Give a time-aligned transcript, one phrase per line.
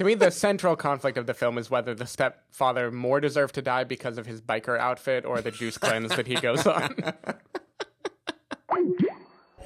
[0.00, 3.60] to me, the central conflict of the film is whether the stepfather more deserved to
[3.60, 6.88] die because of his biker outfit or the juice cleanse that he goes on.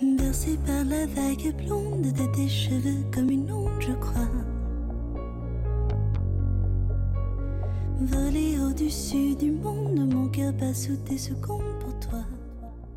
[0.02, 4.28] Bercé par la vague blonde de tes cheveux comme une onde, je crois.
[8.00, 12.24] Voler au-dessus du monde, mon cœur bat sous tes secondes pour toi.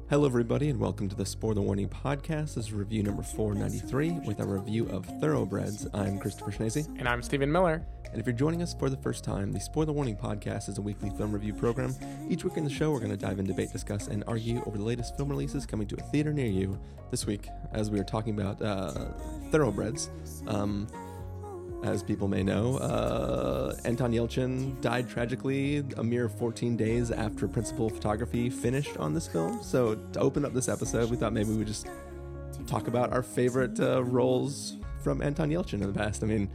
[0.10, 2.56] Hello, everybody, and welcome to the Spoiler Warning Podcast.
[2.56, 5.86] This is review number 493 with a review of Thoroughbreds.
[5.94, 6.88] I'm Christopher Schnese.
[6.98, 7.86] and I'm Stephen Miller.
[8.10, 10.82] And if you're joining us for the first time, the Spoiler Warning Podcast is a
[10.82, 11.94] weekly film review program.
[12.30, 14.78] Each week in the show, we're going to dive in, debate, discuss, and argue over
[14.78, 16.80] the latest film releases coming to a theater near you.
[17.12, 19.10] This week, as we were talking about uh,
[19.52, 20.10] Thoroughbreds,
[20.48, 20.88] um,
[21.84, 27.90] as people may know, uh, Anton Yelchin died tragically a mere 14 days after principal
[27.90, 29.62] photography finished on this film.
[29.64, 31.88] So, to open up this episode, we thought maybe we would just
[32.66, 36.24] talk about our favorite uh, roles from Anton Yelchin in the past.
[36.24, 36.50] I mean,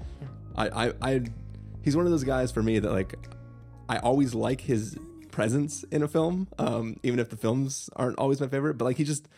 [0.57, 1.23] I, I, I,
[1.83, 3.15] he's one of those guys for me that like,
[3.89, 4.99] I always like his
[5.31, 8.75] presence in a film, um, even if the films aren't always my favorite.
[8.75, 9.29] But like, he just,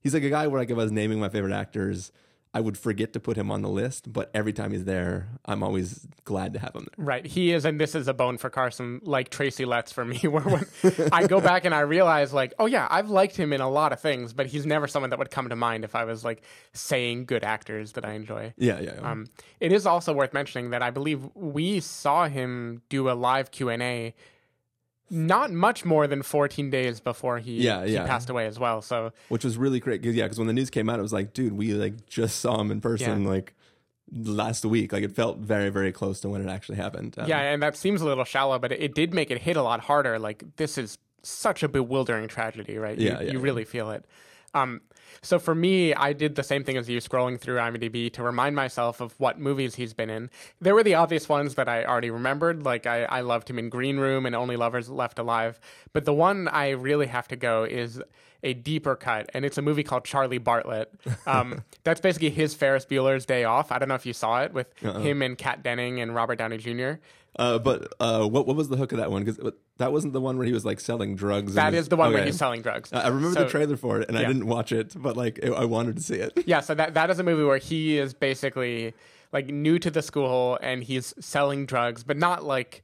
[0.00, 2.12] he's like a guy where like if I was naming my favorite actors,
[2.54, 5.62] I would forget to put him on the list, but every time he's there, I'm
[5.62, 7.04] always glad to have him there.
[7.04, 7.26] Right.
[7.26, 10.42] He is, and this is a bone for Carson, like Tracy Letts for me, where
[10.42, 10.66] when
[11.12, 13.92] I go back and I realize, like, oh, yeah, I've liked him in a lot
[13.92, 16.42] of things, but he's never someone that would come to mind if I was like
[16.72, 18.54] saying good actors that I enjoy.
[18.56, 18.94] Yeah, yeah.
[18.94, 19.10] yeah.
[19.10, 19.26] Um,
[19.60, 23.68] it is also worth mentioning that I believe we saw him do a live Q
[23.68, 24.14] and A,
[25.10, 28.82] not much more than 14 days before he, Yeah, he passed away as well.
[28.82, 31.12] So Which was really great because yeah, because when the news came out, it was
[31.12, 33.28] like, dude, we like just saw him in person Yeah.
[33.30, 33.54] like
[34.12, 34.92] last week.
[34.92, 37.14] Like it felt very, very close to when it actually happened.
[37.18, 39.56] Um, yeah, and that seems a little shallow, but it, it did make it hit
[39.56, 40.18] a lot harder.
[40.18, 42.98] Like this is such a bewildering tragedy, right?
[42.98, 43.44] Yeah, you, yeah, you yeah.
[43.44, 44.04] really feel it.
[44.54, 44.80] Um,
[45.22, 48.54] so for me, I did the same thing as you, scrolling through IMDb to remind
[48.56, 50.30] myself of what movies he's been in.
[50.60, 53.68] There were the obvious ones that I already remembered, like I, I loved him in
[53.68, 55.58] Green Room and Only Lovers Left Alive.
[55.92, 58.00] But the one I really have to go is
[58.44, 60.92] a deeper cut, and it's a movie called Charlie Bartlett.
[61.26, 63.70] Um, that's basically his Ferris Bueller's Day Off.
[63.70, 65.00] I don't know if you saw it with Uh-uh.
[65.00, 66.92] him and Kat Denning and Robert Downey Jr.
[67.36, 69.22] Uh, but uh, what what was the hook of that one?
[69.24, 71.54] Because that wasn't the one where he was like selling drugs.
[71.54, 72.92] That and is the one where he's selling drugs.
[72.92, 75.38] I I remember So- the trailer for it, and I didn't watch it, but like
[75.38, 76.32] it, I wanted to see it.
[76.46, 78.94] Yeah, so that that is a movie where he is basically
[79.32, 82.82] like new to the school and he's selling drugs, but not like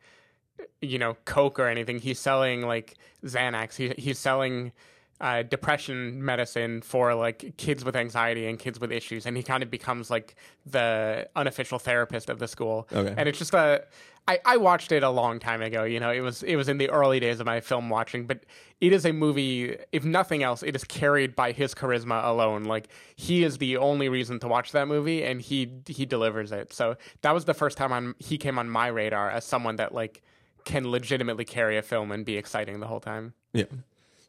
[0.80, 1.98] you know coke or anything.
[1.98, 2.94] He's selling like
[3.24, 3.74] Xanax.
[3.76, 4.72] He he's selling
[5.20, 9.62] uh, depression medicine for like kids with anxiety and kids with issues, and he kind
[9.62, 12.86] of becomes like the unofficial therapist of the school.
[12.92, 13.14] Okay.
[13.16, 13.84] and it's just a.
[14.26, 15.84] I, I watched it a long time ago.
[15.84, 18.44] You know, it was it was in the early days of my film watching, but
[18.80, 19.76] it is a movie.
[19.92, 22.64] If nothing else, it is carried by his charisma alone.
[22.64, 26.72] Like he is the only reason to watch that movie, and he he delivers it.
[26.72, 29.94] So that was the first time on he came on my radar as someone that
[29.94, 30.22] like
[30.64, 33.34] can legitimately carry a film and be exciting the whole time.
[33.52, 33.64] Yeah.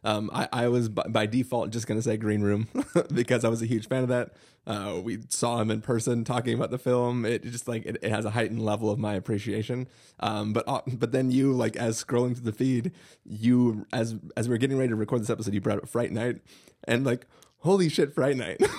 [0.05, 2.67] Um, I, I was by, by default just going to say Green Room
[3.13, 4.33] because I was a huge fan of that.
[4.67, 7.25] Uh, we saw him in person talking about the film.
[7.25, 9.87] It just like it, it has a heightened level of my appreciation.
[10.19, 12.91] Um, but uh, but then you like as scrolling through the feed,
[13.25, 16.37] you as as we're getting ready to record this episode, you brought up Fright Night,
[16.85, 17.27] and like
[17.59, 18.61] holy shit, Fright Night.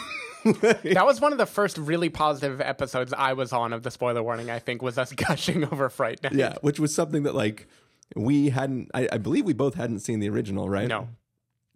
[0.44, 4.22] That was one of the first really positive episodes I was on of the spoiler
[4.22, 4.48] warning.
[4.48, 6.34] I think was us gushing over Fright Night.
[6.34, 7.66] yeah, which was something that like
[8.14, 8.90] we hadn't.
[8.94, 10.88] I, I believe we both hadn't seen the original, right?
[10.88, 11.08] No.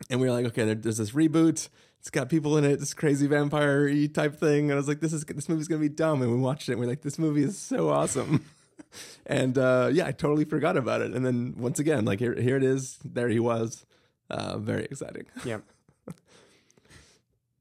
[0.09, 1.69] and we were like, okay, there, there's this reboot.
[1.99, 4.65] It's got people in it, this crazy vampire type thing.
[4.71, 6.23] And I was like, this is this movie's gonna be dumb.
[6.23, 6.73] And we watched it.
[6.73, 8.45] and We're like, this movie is so awesome.
[9.27, 11.13] and uh, yeah, I totally forgot about it.
[11.13, 12.99] And then once again, like here, here it is.
[13.05, 13.85] There he was.
[14.31, 15.27] Uh, very exciting.
[15.45, 15.59] Yeah.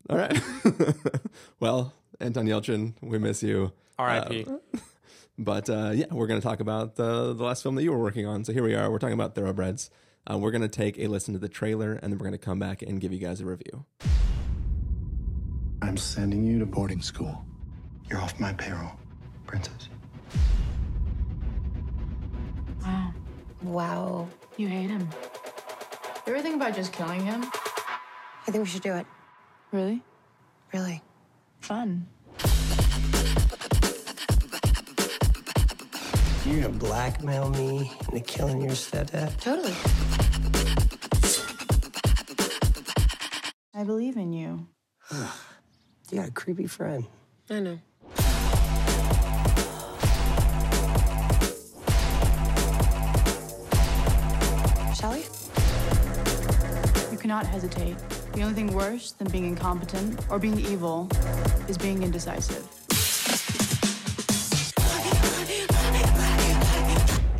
[0.09, 0.41] All right.
[1.59, 3.73] well, Anton Yelchin, we miss you.
[3.99, 4.47] R.I.P.
[5.39, 7.97] But uh, yeah, we're going to talk about the, the last film that you were
[7.97, 8.43] working on.
[8.43, 8.91] So here we are.
[8.91, 9.89] We're talking about Thoroughbreds.
[10.29, 12.37] Uh, we're going to take a listen to the trailer and then we're going to
[12.37, 13.85] come back and give you guys a review.
[15.81, 17.45] I'm sending you to boarding school.
[18.09, 18.91] You're off my payroll,
[19.47, 19.87] princess.
[22.83, 23.13] Wow.
[23.63, 24.27] Wow.
[24.57, 25.07] You hate him.
[26.27, 27.43] You ever think about just killing him?
[27.43, 29.05] I think we should do it.
[29.71, 30.03] Really?
[30.73, 31.01] Really.
[31.61, 32.07] Fun.
[36.49, 39.39] You're gonna blackmail me into killing your stepdad?
[39.39, 39.71] Totally.
[43.75, 44.65] I believe in you.
[45.11, 47.05] You got a creepy friend.
[47.51, 47.79] I know.
[54.95, 55.19] Shall we?
[57.11, 57.95] You cannot hesitate.
[58.33, 61.09] The only thing worse than being incompetent or being evil
[61.67, 62.67] is being indecisive.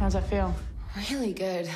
[0.10, 0.56] How's that feel?
[1.12, 1.70] Really good.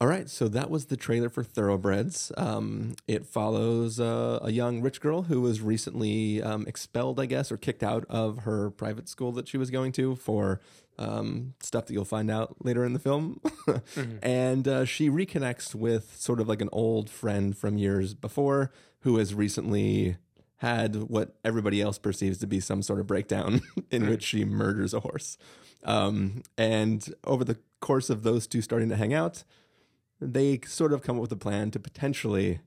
[0.00, 2.32] All right, so that was the trailer for Thoroughbreds.
[2.38, 7.52] Um, it follows uh, a young rich girl who was recently um, expelled, I guess,
[7.52, 10.62] or kicked out of her private school that she was going to for
[10.98, 13.42] um, stuff that you'll find out later in the film.
[14.22, 19.18] And uh, she reconnects with sort of like an old friend from years before who
[19.18, 20.16] has recently
[20.58, 23.60] had what everybody else perceives to be some sort of breakdown
[23.90, 25.36] in which she murders a horse.
[25.84, 29.44] Um, and over the course of those two starting to hang out,
[30.20, 32.60] they sort of come up with a plan to potentially,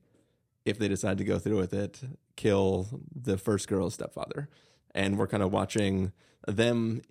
[0.64, 2.00] if they decide to go through with it,
[2.36, 4.48] kill the first girl's stepfather.
[4.94, 6.12] And we're kind of watching
[6.46, 7.02] them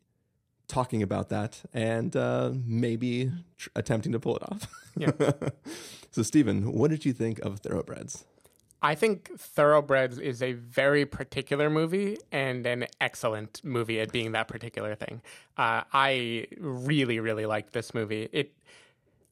[0.68, 4.68] talking about that and uh, maybe tr- attempting to pull it off.
[4.96, 5.12] Yeah.
[6.12, 8.24] so, Stephen, what did you think of Thoroughbreds?
[8.81, 14.48] I think Thoroughbreds is a very particular movie and an excellent movie at being that
[14.48, 15.22] particular thing.
[15.58, 18.30] Uh, I really, really liked this movie.
[18.31, 18.54] It,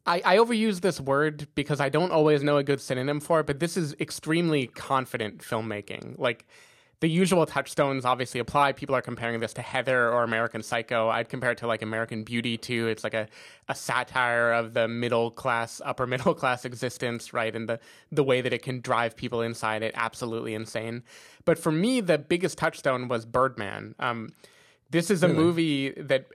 [0.06, 3.46] I, I overuse this word because I don't always know a good synonym for it,
[3.46, 6.18] but this is extremely confident filmmaking.
[6.18, 6.46] Like
[7.00, 8.72] the usual touchstones obviously apply.
[8.72, 11.10] People are comparing this to Heather or American Psycho.
[11.10, 12.88] I'd compare it to like American Beauty too.
[12.88, 13.28] It's like a,
[13.68, 17.56] a satire of the middle class, upper middle class existence, right?
[17.56, 17.80] And the,
[18.12, 21.04] the way that it can drive people inside it absolutely insane.
[21.46, 23.94] But for me, the biggest touchstone was Birdman.
[24.00, 24.30] Um,
[24.90, 26.28] this is a movie that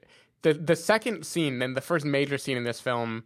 [0.42, 3.24] the the second scene and the first major scene in this film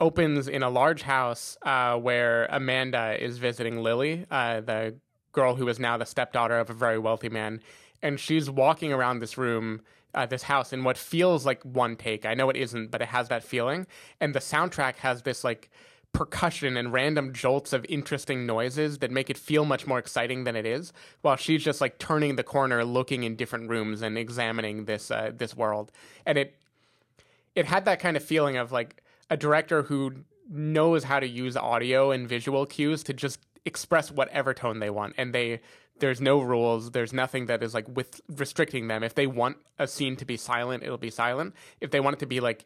[0.00, 4.94] opens in a large house uh, where Amanda is visiting Lily, uh, the
[5.32, 7.60] girl who is now the stepdaughter of a very wealthy man,
[8.02, 9.82] and she's walking around this room.
[10.12, 12.26] Uh, this house in what feels like one take.
[12.26, 13.86] I know it isn't, but it has that feeling.
[14.20, 15.70] And the soundtrack has this like
[16.12, 20.56] percussion and random jolts of interesting noises that make it feel much more exciting than
[20.56, 20.92] it is.
[21.22, 25.30] While she's just like turning the corner, looking in different rooms and examining this uh,
[25.34, 25.92] this world,
[26.26, 26.56] and it
[27.54, 31.56] it had that kind of feeling of like a director who knows how to use
[31.56, 35.60] audio and visual cues to just express whatever tone they want and they
[35.98, 39.02] there's no rules there's nothing that is like with restricting them.
[39.02, 41.54] If they want a scene to be silent it'll be silent.
[41.80, 42.64] If they want it to be like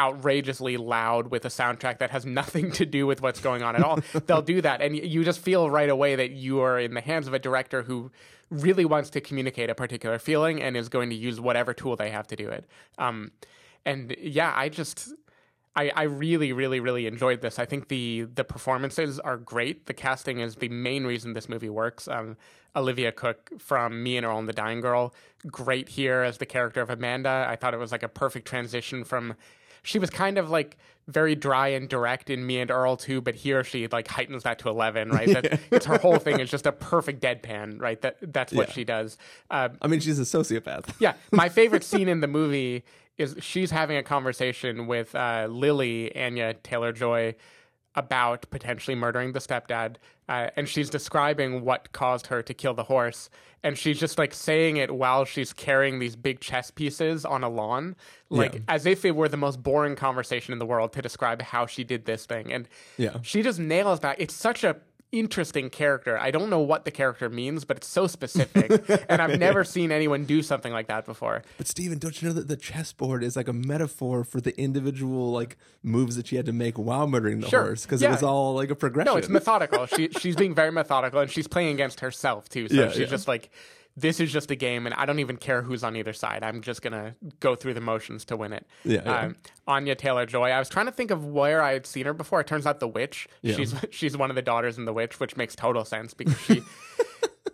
[0.00, 3.82] outrageously loud with a soundtrack that has nothing to do with what's going on at
[3.82, 4.80] all they'll do that.
[4.80, 7.82] And you just feel right away that you are in the hands of a director
[7.82, 8.10] who
[8.50, 12.10] really wants to communicate a particular feeling and is going to use whatever tool they
[12.10, 12.66] have to do it.
[12.98, 13.32] Um,
[13.86, 15.12] and yeah i just
[15.76, 17.58] I, I really, really, really enjoyed this.
[17.58, 19.86] I think the the performances are great.
[19.86, 22.06] The casting is the main reason this movie works.
[22.08, 22.36] Um,
[22.76, 25.14] Olivia Cooke from Me and Earl and the Dying Girl,
[25.46, 27.46] great here as the character of Amanda.
[27.48, 29.34] I thought it was like a perfect transition from.
[29.84, 30.76] She was kind of like
[31.06, 34.58] very dry and direct in Me and Earl too, but here she like heightens that
[34.60, 35.10] to eleven.
[35.10, 37.80] Right, that, it's her whole thing is just a perfect deadpan.
[37.80, 38.74] Right, that that's what Yeah.
[38.74, 39.16] she does.
[39.50, 40.92] Uh, I mean, she's a sociopath.
[40.98, 42.84] yeah, my favorite scene in the movie
[43.18, 47.36] is she's having a conversation with uh, Lily Anya Taylor Joy
[47.94, 49.96] about potentially murdering the stepdad,
[50.28, 53.30] uh, and she's describing what caused her to kill the horse,
[53.62, 57.48] and she's just like saying it while she's carrying these big chess pieces on a
[57.48, 57.94] lawn,
[58.30, 58.60] like Yeah.
[58.68, 61.84] as if it were the most boring conversation in the world to describe how she
[61.84, 63.18] did this thing, and Yeah.
[63.22, 64.20] she just nails that.
[64.20, 64.76] It's such a
[65.18, 66.18] interesting character.
[66.18, 69.92] I don't know what the character means, but it's so specific, and I've never seen
[69.92, 71.42] anyone do something like that before.
[71.58, 75.32] But Stephen, don't you know that the chessboard is like a metaphor for the individual
[75.32, 77.64] like moves that she had to make while murdering the Sure.
[77.64, 77.82] horse?
[77.84, 78.08] Because Yeah.
[78.08, 79.12] it was all like a progression.
[79.12, 79.86] No, it's methodical.
[79.86, 82.68] she she's being very methodical, and she's playing against herself too.
[82.68, 83.06] So Yeah, she's yeah.
[83.06, 83.50] just like,
[83.96, 86.42] this is just a game, and I don't even care who's on either side.
[86.42, 88.66] I'm just gonna go through the motions to win it.
[88.84, 89.18] Yeah, yeah.
[89.20, 89.36] Um,
[89.66, 90.50] Anya Taylor Joy.
[90.50, 92.40] I was trying to think of where I had seen her before.
[92.40, 93.28] It turns out The Witch.
[93.42, 93.54] Yeah.
[93.54, 96.62] She's she's one of the daughters in The Witch, which makes total sense because she.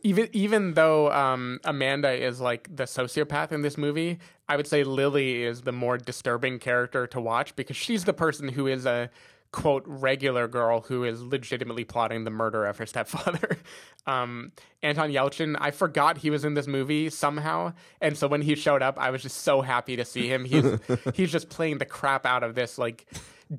[0.03, 4.19] Even even though um, Amanda is like the sociopath in this movie,
[4.49, 8.49] I would say Lily is the more disturbing character to watch because she's the person
[8.49, 9.11] who is a
[9.53, 13.59] quote regular girl who is legitimately plotting the murder of her stepfather.
[14.07, 14.53] Um,
[14.83, 18.81] Anton Yelchin, I forgot he was in this movie somehow, and so when he showed
[18.81, 20.47] up, I was just so happy to see him.
[20.47, 20.65] He's
[21.15, 23.07] he's just playing the crap out of this like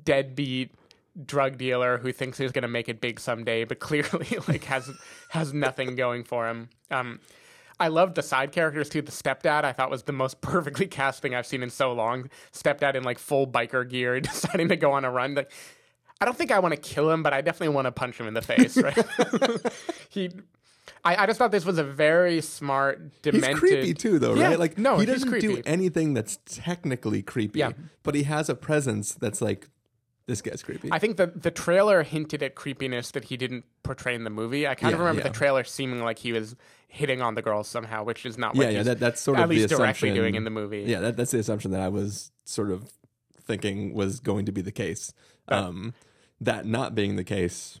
[0.04, 0.72] deadbeat
[1.24, 4.90] drug dealer who thinks he's going to make it big someday, but clearly like has
[5.28, 6.70] has nothing going for him.
[6.90, 7.20] Um,
[7.78, 9.02] I loved the side characters too.
[9.02, 12.30] The stepdad I thought was the most perfectly cast thing I've seen in so long.
[12.52, 15.34] Stepdad in like full biker gear, deciding to go on a run.
[15.34, 15.52] Like,
[16.22, 18.28] I don't think I want to kill him, but I definitely want to punch him
[18.28, 18.76] in the face.
[18.76, 18.96] Right?
[20.08, 20.30] he.
[21.04, 23.50] I, I just thought this was a very smart, demented.
[23.50, 24.58] He's creepy too, though, Yeah, right?
[24.58, 27.72] Like, no, he doesn't do anything that's technically creepy, Yeah.
[28.04, 29.68] but he has a presence that's like
[30.26, 30.90] this guy's creepy.
[30.92, 34.68] I think the the trailer hinted at creepiness that he didn't portray in the movie.
[34.68, 35.28] I kind of remember yeah.
[35.28, 36.54] the trailer seeming like he was
[36.86, 39.38] hitting on the girls somehow, which is not yeah, what yeah, he's that, that's sort
[39.38, 40.82] at of least the directly assumption- doing in the movie.
[40.82, 42.92] Yeah, that, that's the assumption that I was sort of
[43.40, 45.12] thinking was going to be the case.
[45.48, 45.94] Um,
[46.44, 47.80] that not being the case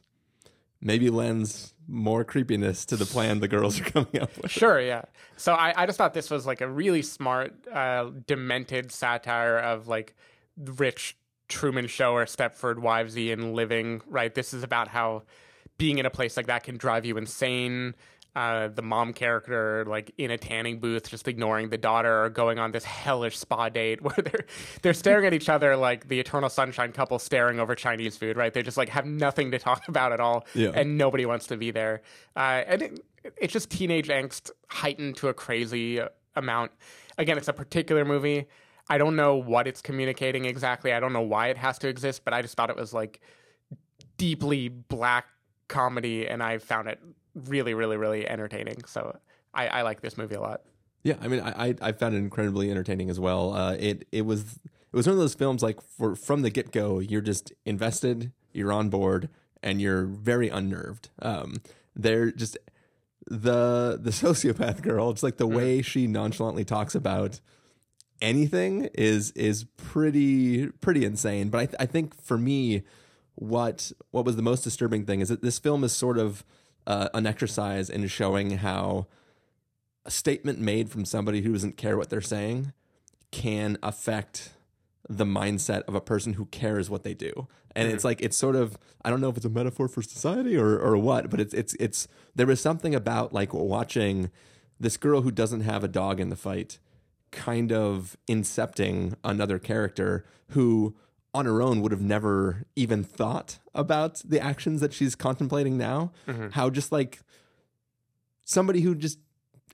[0.80, 4.50] maybe lends more creepiness to the plan the girls are coming up with.
[4.50, 5.02] Sure, yeah.
[5.36, 9.88] So I, I just thought this was like a really smart, uh, demented satire of
[9.88, 10.14] like
[10.56, 11.16] rich
[11.48, 14.34] Truman Show or Stepford Wivesy and living, right?
[14.34, 15.22] This is about how
[15.78, 17.94] being in a place like that can drive you insane.
[18.34, 22.58] Uh, the mom character, like in a tanning booth, just ignoring the daughter, or going
[22.58, 24.46] on this hellish spa date where they're
[24.80, 28.54] they're staring at each other like the Eternal Sunshine couple staring over Chinese food, right?
[28.54, 30.70] They just like have nothing to talk about at all, Yeah.
[30.74, 32.00] and nobody wants to be there.
[32.34, 33.04] Uh, and it,
[33.36, 36.00] it's just teenage angst heightened to a crazy
[36.34, 36.72] amount.
[37.18, 38.46] Again, it's a particular movie.
[38.88, 40.94] I don't know what it's communicating exactly.
[40.94, 43.20] I don't know why it has to exist, but I just thought it was like
[44.16, 45.26] deeply black
[45.68, 46.98] comedy, and I found it
[47.34, 48.84] really, really, really entertaining.
[48.86, 49.16] So
[49.54, 50.62] I, I like this movie a lot.
[51.02, 53.54] Yeah, I mean, I I, I found it incredibly entertaining as well.
[53.54, 56.70] Uh, it it was it was one of those films like for from the get
[56.70, 59.28] go, you're just invested, you're on board,
[59.62, 61.10] and you're very unnerved.
[61.20, 61.56] Um,
[61.96, 62.56] they're just
[63.26, 65.10] the the sociopath girl.
[65.10, 67.40] It's like the way she nonchalantly talks about
[68.20, 71.50] anything is is pretty pretty insane.
[71.50, 72.82] But I th- I think for me,
[73.34, 76.44] what what was the most disturbing thing is that this film is sort of
[76.86, 79.06] uh, an exercise in showing how
[80.04, 82.72] a statement made from somebody who doesn't care what they're saying
[83.30, 84.50] can affect
[85.08, 87.48] the mindset of a person who cares what they do.
[87.74, 90.56] And it's like it's sort of I don't know if it's a metaphor for society
[90.56, 94.30] or or what, but it's it's it's there is something about like watching
[94.78, 96.78] this girl who doesn't have a dog in the fight
[97.30, 100.94] kind of incepting another character who
[101.34, 106.12] on her own would have never even thought about the actions that she's contemplating now.
[106.28, 106.48] Mm-hmm.
[106.50, 107.20] How just like
[108.44, 109.18] somebody who just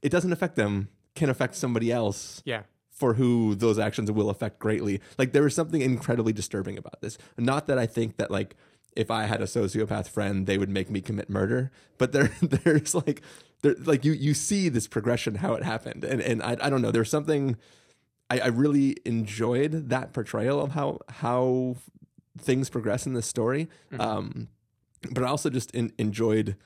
[0.03, 2.63] it doesn't affect them can affect somebody else Yeah.
[2.91, 5.01] for who those actions will affect greatly.
[5.19, 7.19] Like there is something incredibly disturbing about this.
[7.37, 8.55] Not that I think that like
[8.97, 12.95] if I had a sociopath friend, they would make me commit murder, but there there's
[12.95, 13.23] like
[13.63, 16.83] there like you you see this progression how it happened, and and I I don't
[16.83, 16.91] know.
[16.93, 17.57] There's something
[18.31, 21.77] I, I really enjoyed that portrayal of how how
[22.39, 23.69] things progress in this story.
[23.99, 24.49] Um,
[25.13, 26.57] but I also just in, enjoyed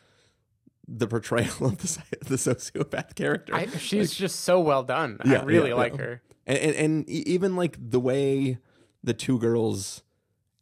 [0.86, 3.54] the portrayal of the the sociopath character.
[3.54, 5.18] I, she's just so well done.
[5.24, 6.02] Yeah, I really yeah, like yeah.
[6.02, 6.22] her.
[6.46, 8.58] and, and and even like the way
[9.04, 10.02] the two girls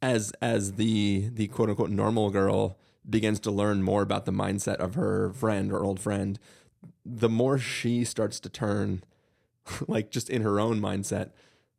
[0.01, 2.77] as as the the quote unquote normal girl
[3.09, 6.39] begins to learn more about the mindset of her friend or old friend
[7.05, 9.03] the more she starts to turn
[9.87, 11.31] like just in her own mindset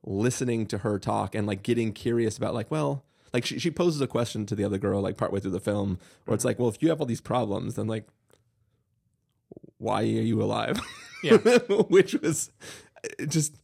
[0.05, 4.01] listening to her talk and like getting curious about like well like she, she poses
[4.01, 6.69] a question to the other girl like partway through the film where it's like well
[6.69, 8.07] if you have all these problems then like
[9.79, 10.81] why are you alive
[11.23, 11.37] Yeah.
[11.89, 12.51] which was
[13.29, 13.55] just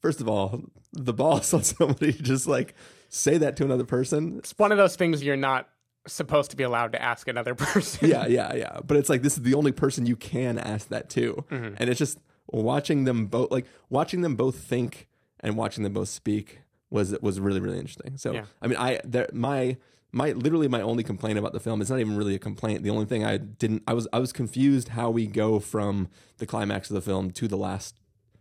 [0.00, 2.74] first of all the boss on somebody to just like
[3.08, 5.68] say that to another person It's one of those things you're not
[6.06, 8.08] supposed to be allowed to ask another person.
[8.08, 11.08] yeah yeah yeah but it's like this is the only person you can ask that
[11.10, 11.74] to Mm-hmm.
[11.78, 15.08] and it's just watching them both like watching them both think
[15.40, 18.16] and watching them both speak was was really really interesting.
[18.16, 18.44] So Yeah.
[18.60, 19.76] i mean i there my
[20.12, 22.82] my literally my only complaint about the film it's not even really a complaint.
[22.82, 26.08] The only thing i didn't i was i was confused how we go from
[26.38, 27.98] the climax of the film to the last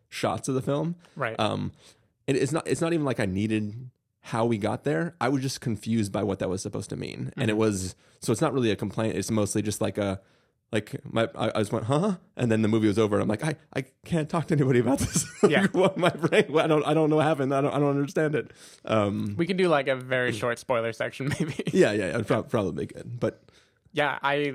[0.10, 0.96] shots of the film.
[1.16, 1.40] Right.
[1.40, 1.72] um
[2.28, 3.90] it, it's not it's not even like i needed
[4.26, 5.16] how we got there.
[5.20, 7.34] I was just confused by what that was supposed to mean.
[7.38, 9.16] And it was so it's not really a complaint.
[9.18, 10.22] It's mostly just like a
[10.72, 13.28] like my I, I just went huh and then the movie was over and i'm
[13.28, 15.68] like i i can't talk to anybody about this Yeah.
[15.72, 18.36] what my brain i don't i don't know what happened i don't i don't understand
[18.36, 18.52] it
[18.86, 21.56] um we can do like a very short spoiler section, maybe.
[21.74, 23.44] yeah yeah it'd prob- probably good but
[23.94, 24.54] yeah, I.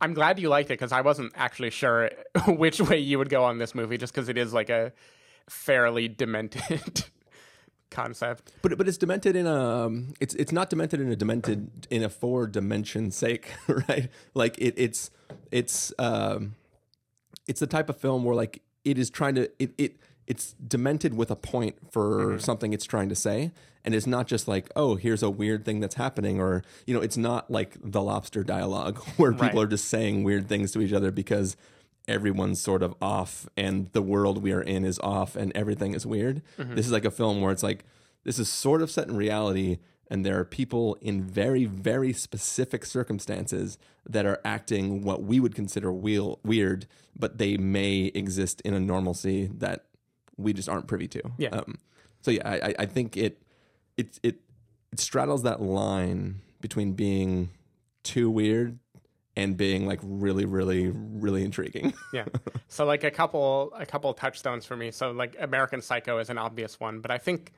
[0.00, 2.10] I'm glad you liked it because I wasn't actually sure
[2.46, 4.92] which way you would go on this movie, just because it is like a
[5.48, 7.04] fairly demented
[7.90, 8.52] concept.
[8.62, 9.54] But but it's demented in a
[9.86, 13.52] um, it's it's not demented in a demented in a four dimension sake,
[13.88, 14.08] right?
[14.34, 15.10] Like it it's
[15.50, 16.54] it's um
[17.46, 21.14] it's the type of film where like it is trying to it it it's demented
[21.14, 23.50] with a point for something it's trying to say
[23.82, 27.00] and it's not just like oh here's a weird thing that's happening or you know
[27.00, 29.56] it's not like the lobster dialogue where people Right.
[29.56, 31.56] are just saying weird things to each other because
[32.08, 36.04] everyone's sort of off and the world we are in is off and everything is
[36.06, 36.42] weird.
[36.56, 37.84] This is like a film where it's like
[38.24, 39.78] this is sort of set in reality
[40.10, 45.54] and there are people in very very specific circumstances that are acting what we would
[45.54, 46.86] consider wheel, weird
[47.18, 49.84] but they may exist in a normalcy that
[50.36, 51.20] we just aren't privy to.
[51.36, 51.48] Yeah.
[51.50, 51.78] Um,
[52.22, 53.42] so yeah, I, I- I think it
[53.96, 54.40] it it
[54.92, 57.50] it straddles that line between being
[58.02, 58.78] too weird
[59.38, 61.94] and being like really, really, really intriguing.
[62.12, 62.24] yeah.
[62.66, 64.90] So like a couple a couple touchstones for me.
[64.90, 67.52] So like American Psycho is an obvious one, but I think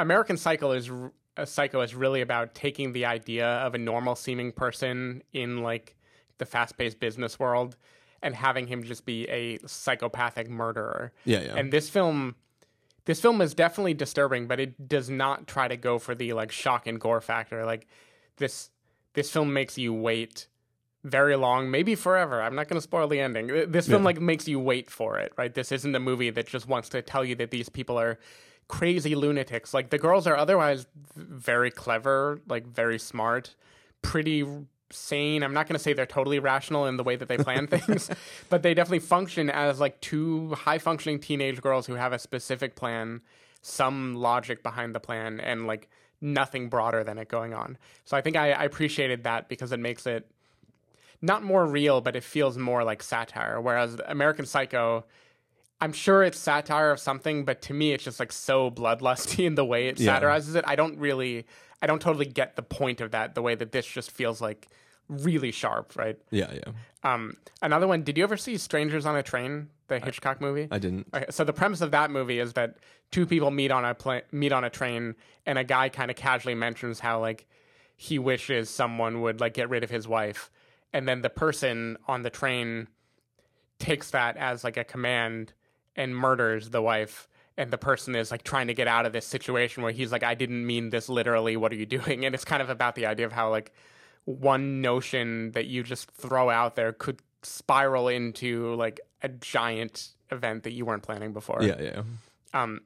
[0.00, 4.16] American Psycho is a uh, Psycho is really about taking the idea of a normal
[4.16, 5.94] seeming person in like
[6.38, 7.76] the fast-paced business world
[8.22, 11.12] and having him just be a psychopathic murderer.
[11.24, 11.54] Yeah, yeah.
[11.56, 12.34] And this film
[13.04, 16.50] this film is definitely disturbing, but it does not try to go for the like
[16.50, 17.64] shock and gore factor.
[17.64, 17.86] Like
[18.38, 18.70] this
[19.12, 20.48] this film makes you wait
[21.06, 22.42] very long, maybe forever.
[22.42, 23.46] I'm not going to spoil the ending.
[23.70, 24.06] This film Yeah.
[24.06, 25.54] like makes you wait for it, right?
[25.54, 28.18] This isn't a movie that just wants to tell you that these people are
[28.68, 29.72] crazy lunatics.
[29.72, 33.54] Like the girls are otherwise very clever, like very smart,
[34.02, 34.44] pretty
[34.90, 35.42] sane.
[35.44, 38.10] I'm not going to say they're totally rational in the way that they plan things,
[38.48, 42.74] but they definitely function as like two high functioning teenage girls who have a specific
[42.74, 43.20] plan,
[43.62, 45.88] some logic behind the plan, and like
[46.20, 47.76] nothing broader than it going on.
[48.04, 50.28] So I think I, I appreciated that because it makes it
[51.22, 53.60] not more real, but it feels more like satire.
[53.60, 55.04] Whereas American Psycho,
[55.80, 59.54] I'm sure it's satire of something, but to me, it's just like so bloodlusty in
[59.54, 60.18] the way it Yeah.
[60.18, 60.64] satirizes it.
[60.66, 61.46] I don't really,
[61.82, 63.34] I don't totally get the point of that.
[63.34, 64.68] The way that this just feels like
[65.08, 66.18] really sharp, right?
[66.30, 66.72] yeah, yeah.
[67.04, 68.02] Um, another one.
[68.02, 70.66] Did you ever see Strangers on a Train, the Hitchcock movie?
[70.72, 71.06] I didn't.
[71.14, 72.78] Okay, so the premise of that movie is that
[73.12, 75.14] two people meet on a pla- meet on a train,
[75.46, 77.46] and a guy kind of casually mentions how like
[77.96, 80.50] he wishes someone would like get rid of his wife,
[80.92, 82.88] and then the person on the train
[83.78, 85.52] takes that as like a command
[85.94, 87.28] and murders the wife.
[87.58, 90.22] And the person is like trying to get out of this situation where he's like,
[90.22, 91.56] I didn't mean this literally.
[91.56, 92.24] What are you doing?
[92.24, 93.72] And it's kind of about the idea of how like
[94.24, 100.64] one notion that you just throw out there could spiral into like a giant event
[100.64, 101.62] that you weren't planning before.
[101.62, 102.02] Yeah, yeah.
[102.52, 102.80] Um,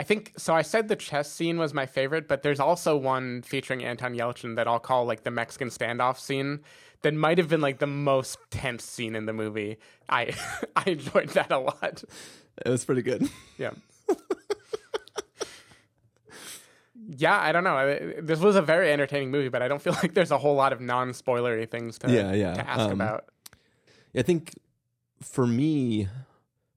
[0.00, 0.54] I think so.
[0.54, 4.56] I said the chess scene was my favorite, but there's also one featuring Anton Yelchin
[4.56, 6.60] that I'll call like the Mexican standoff scene
[7.02, 9.76] that might have been like the most tense scene in the movie.
[10.08, 10.32] I
[10.76, 12.02] I enjoyed that a lot.
[12.64, 13.28] It was pretty good.
[13.58, 13.72] Yeah.
[17.08, 18.14] yeah, I don't know.
[18.22, 20.72] This was a very entertaining movie, but I don't feel like there's a whole lot
[20.72, 22.54] of non-spoilery things to Yeah, yeah.
[22.54, 23.26] to ask Um, about.
[24.14, 24.54] I think
[25.22, 26.08] for me,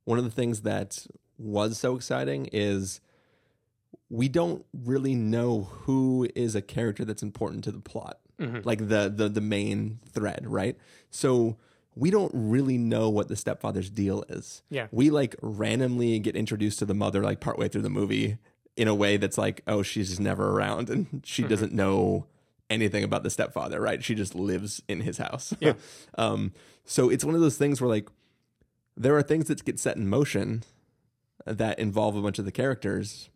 [0.04, 1.08] one of the things that
[1.38, 3.00] was so exciting is
[4.14, 8.20] we don't really know who is a character that's important to the plot,
[8.64, 10.78] like the, the the main thread, right?
[11.10, 11.58] So
[11.96, 14.62] we don't really know what the stepfather's deal is.
[14.70, 14.88] Yeah.
[14.92, 18.38] we like randomly get introduced to the mother like partway through the movie
[18.76, 22.28] in a way that's like, oh, she's never around and she doesn't know
[22.70, 24.04] anything about the stepfather, right?
[24.04, 25.54] She just lives in his house.
[25.60, 25.74] Yeah.
[26.18, 26.54] um,
[26.86, 28.10] so it's one of those things where like
[28.96, 30.64] there are things that get set in motion
[31.46, 33.30] that involve a bunch of the characters.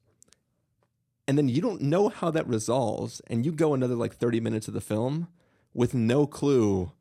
[1.28, 4.68] And then you don't know how that resolves, and you go another like 30 minutes
[4.68, 5.28] of the film
[5.74, 6.92] with no clue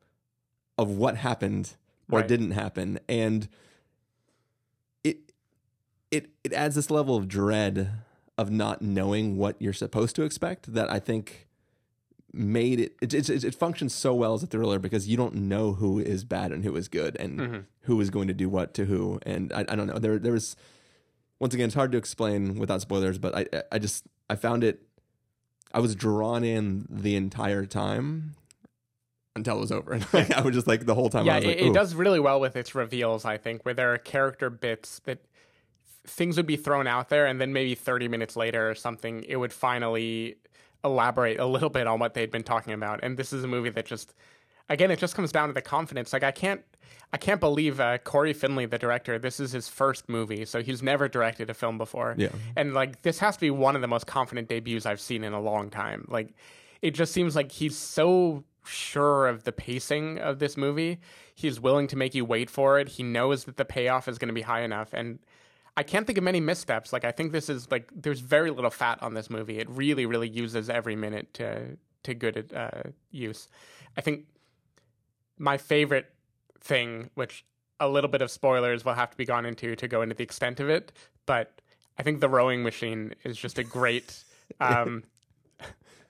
[0.77, 1.75] of what happened
[2.11, 2.27] or Right.
[2.27, 2.99] didn't happen.
[3.07, 3.47] And
[5.03, 5.31] it
[6.11, 7.91] it it adds this level of dread
[8.37, 11.47] of not knowing what you're supposed to expect that I think
[12.33, 15.73] made it it, it, it functions so well as a thriller because you don't know
[15.73, 17.59] who is bad and who is good and mm-hmm.
[17.81, 20.33] who is going to do what to who and I, I don't know there there
[20.33, 20.55] was
[21.39, 24.81] once again it's hard to explain without spoilers but I- I just I found it
[25.73, 28.35] I was drawn in the entire time
[29.35, 31.45] until it was over and I was just like the whole time yeah, I was
[31.45, 33.25] like it, it does really well with its reveals.
[33.25, 35.19] I think where there are character bits that
[36.07, 39.35] things would be thrown out there, and then maybe thirty minutes later or something, it
[39.35, 40.37] would finally
[40.83, 42.99] elaborate a little bit on what they'd been talking about.
[43.03, 44.13] And this is a movie that just,
[44.69, 46.13] again, it just comes down to the confidence.
[46.13, 46.61] Like I can't,
[47.13, 49.17] I can't believe uh, Cory Finley, the director.
[49.17, 52.15] This is his first movie, so he's never directed a film before.
[52.17, 52.29] Yeah.
[52.55, 55.33] and like this has to be one of the most confident debuts I've seen in
[55.33, 56.05] a long time.
[56.09, 56.33] Like
[56.81, 60.99] it just seems like he's so sure of the pacing of this movie.
[61.33, 62.89] He's willing to make you wait for it.
[62.89, 65.19] He knows that the payoff is going to be high enough and
[65.77, 66.91] I can't think of many missteps.
[66.91, 69.59] Like I think this is like there's very little fat on this movie.
[69.59, 73.47] It really really uses every minute to to good uh, use.
[73.95, 74.25] I think
[75.37, 76.11] my favorite
[76.59, 77.45] thing, which
[77.79, 80.23] a little bit of spoilers will have to be gone into to go into the
[80.23, 80.91] extent of it,
[81.25, 81.61] but
[81.97, 84.23] I think the rowing machine is just a great,
[84.59, 85.03] um,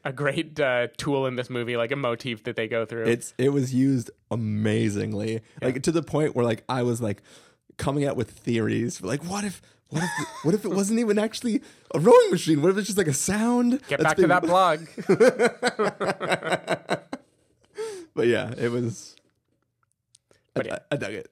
[0.04, 3.06] a great uh, tool in this movie, like a motif that they go through.
[3.06, 7.22] It's it was used amazingly, like to the point where like I was like
[7.78, 10.10] coming out with theories, like what if what if
[10.44, 11.62] what if it wasn't even actually
[11.94, 12.62] a rowing machine?
[12.62, 13.82] What if it's just like a sound?
[13.88, 14.88] Get back to that blog.
[18.18, 19.16] But yeah, it was.
[20.58, 20.80] But I.
[20.92, 21.32] I dug it.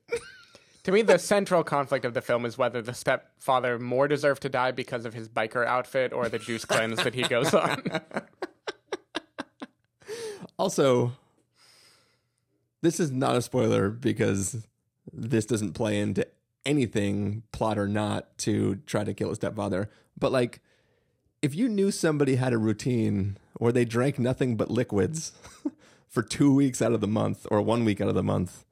[0.83, 4.49] To me, the central conflict of the film is whether the stepfather more deserved to
[4.49, 7.81] die because of his biker outfit or the juice cleanse that he goes on.
[10.57, 11.11] Also,
[12.81, 14.65] this is not a spoiler because
[15.11, 16.25] this doesn't play into
[16.65, 19.89] anything, plot or not, to try to kill a stepfather.
[20.17, 20.61] But like,
[21.41, 25.33] if you knew somebody had a routine where they drank nothing but liquids
[26.07, 28.64] for two weeks out of the month or one week out of the month,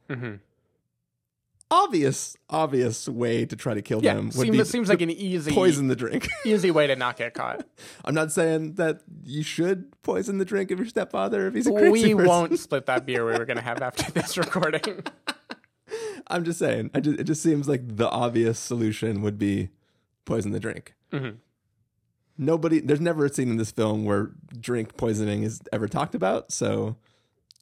[1.73, 5.09] obvious, obvious way to try to kill Yeah, them would seems, be seems like an
[5.09, 6.29] easy, poison the drink.
[6.45, 7.65] easy way to not get caught.
[8.05, 11.71] I'm not saying that you should poison the drink of your stepfather if he's a
[11.71, 12.25] crazy We person.
[12.27, 15.03] won't split that beer we were going to have after this recording.
[16.27, 16.91] I'm just saying.
[16.93, 19.69] I just, it just seems like the obvious solution would be
[20.25, 20.93] poison the drink.
[21.11, 21.37] Mm-hmm.
[22.37, 26.51] Nobody, there's never a scene in this film where drink poisoning is ever talked about.
[26.51, 26.97] So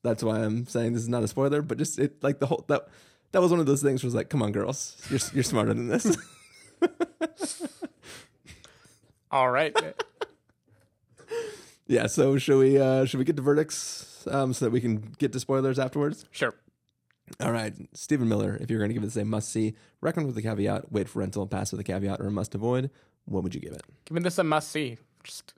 [0.03, 1.61] that's why I'm saying this is not a spoiler.
[1.61, 2.87] But just it, like the whole that
[3.31, 4.03] that was one of those things.
[4.03, 6.17] Where was like, come on, girls, you're you're smarter than this.
[9.31, 9.75] All right.
[11.87, 12.07] yeah.
[12.07, 15.31] So should we uh should we get to verdicts um so that we can get
[15.33, 16.25] to spoilers afterwards?
[16.31, 16.53] Sure.
[17.39, 18.57] All right, Stephen Miller.
[18.59, 21.19] If you're going to give this a must see, recommend with a caveat, wait for
[21.19, 22.89] rental, pass with a caveat, or a must avoid,
[23.23, 23.83] what would you give it?
[24.03, 24.97] Giving this a must see.
[25.23, 25.53] Just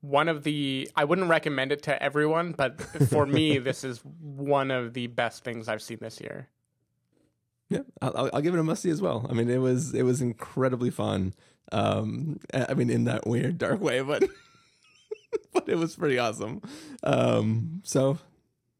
[0.00, 4.70] one of the, I wouldn't recommend it to everyone, but for me, this is one
[4.70, 6.48] of the best things I've seen this year.
[7.68, 9.26] Yeah, I'll, I'll- give it a must see as well.
[9.30, 11.34] I mean, it was it was incredibly fun.
[11.70, 14.24] Um, I mean, in that weird dark way, but
[15.52, 16.62] but it was pretty awesome.
[17.04, 18.18] Um, so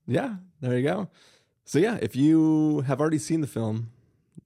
[0.09, 1.09] yeah, there you go.
[1.65, 3.91] So yeah, if you have already seen the film,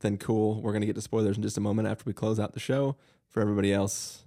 [0.01, 0.61] then cool.
[0.61, 2.97] We're gonna get to spoilers in just a moment after we close out the show.
[3.31, 4.24] For everybody else,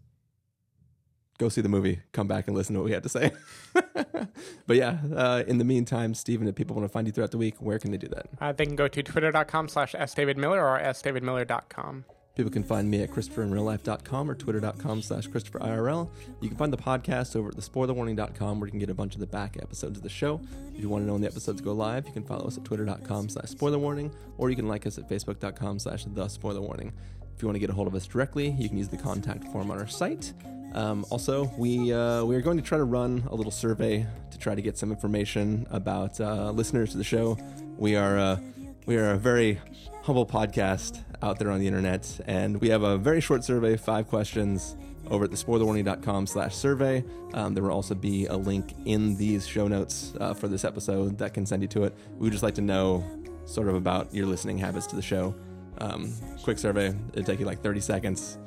[1.38, 2.00] go see the movie.
[2.12, 3.32] Come back and listen to what we had to say.
[3.74, 7.38] but yeah, uh, in the meantime, Stephen, if people want to find you throughout the
[7.38, 8.28] week, where can they do that?
[8.40, 12.06] Uh, they can go to twitter.com slash sdavidmiller or sdavidmiller.com.
[12.38, 16.08] People can find me at ChristopherInRealLife.com or Twitter.com slash ChristopherIRL.
[16.40, 19.20] You can find the podcast over at TheSpoilerWarning.com where you can get a bunch of
[19.20, 20.40] the back episodes of the show.
[20.76, 22.64] If you want to know when the episodes go live, you can follow us at
[22.64, 26.92] Twitter.com slash SpoilerWarning or you can like us at Facebook.com slash TheSpoilerWarning.
[27.36, 29.46] If you want to get a hold of us directly, you can use the contact
[29.46, 30.34] form on our site.
[30.74, 34.38] Um, also, we uh, we are going to try to run a little survey to
[34.38, 37.38] try to get some information about uh, listeners to the show.
[37.78, 38.40] We are uh,
[38.86, 39.60] we are a very
[40.04, 44.08] humble podcast out there on the internet, and we have a very short survey, five
[44.08, 44.76] questions,
[45.10, 47.04] over at thespoilerwarning.com slash survey.
[47.34, 51.18] Um, there will also be a link in these show notes uh, for this episode
[51.18, 51.94] that can send you to it.
[52.18, 53.04] We would just like to know
[53.46, 55.36] sort of about your listening habits to the show.
[55.80, 58.38] Um, quick survey, it'd take you like 30 seconds.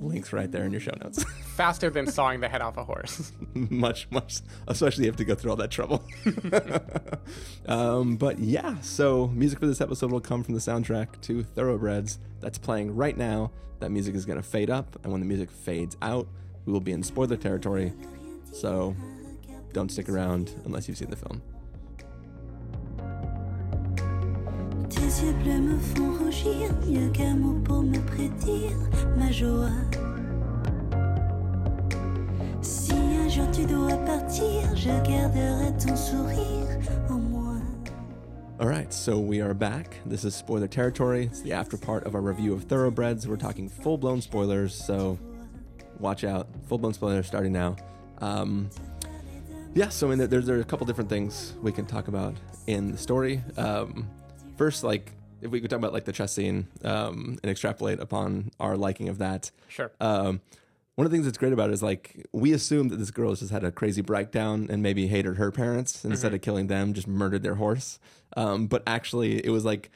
[0.00, 1.24] Links right there in your show notes.
[1.56, 3.32] Faster than sawing the head off a horse.
[3.54, 6.04] much, much, especially if you have to go through all that trouble.
[7.66, 12.18] um, but yeah, so music for this episode will come from the soundtrack to Thoroughbreds
[12.40, 13.50] that's playing right now.
[13.80, 16.26] That music is going to fade up, and when the music fades out,
[16.64, 17.92] we will be in spoiler territory.
[18.52, 18.94] So
[19.72, 21.42] don't stick around unless you've seen the film.
[24.94, 28.76] Tes yeux bleus me font rougir, mieux qu'un mot pour me prédire
[29.16, 29.70] ma joie.
[32.62, 36.78] Si un jour tu dois partir, je garderai ton sourire
[37.10, 37.54] en moi.
[38.60, 39.96] All right, so we are back.
[40.06, 41.24] This is spoiler territory.
[41.26, 43.26] It's the after part of our review of Thoroughbreds.
[43.26, 45.18] We're talking full blown spoilers, so
[45.98, 46.46] watch out.
[46.68, 47.76] Full blown spoilers starting now.
[48.18, 48.70] Um,
[49.74, 52.06] yeah, so I mean, there- there's, there are a couple different things we can talk
[52.06, 52.34] about
[52.68, 53.42] in the story.
[53.56, 54.08] Um,
[54.56, 58.50] first, like, if we could talk about like the chess scene um, and extrapolate upon
[58.58, 59.50] our liking of that.
[59.68, 59.92] Sure.
[60.00, 60.40] Um,
[60.94, 63.30] one of the things that's great about it is like we assumed that this girl
[63.30, 66.68] has just had a crazy breakdown and maybe hated her parents and instead of killing
[66.68, 67.98] them, just murdered their horse.
[68.36, 69.90] Um, but actually, it was like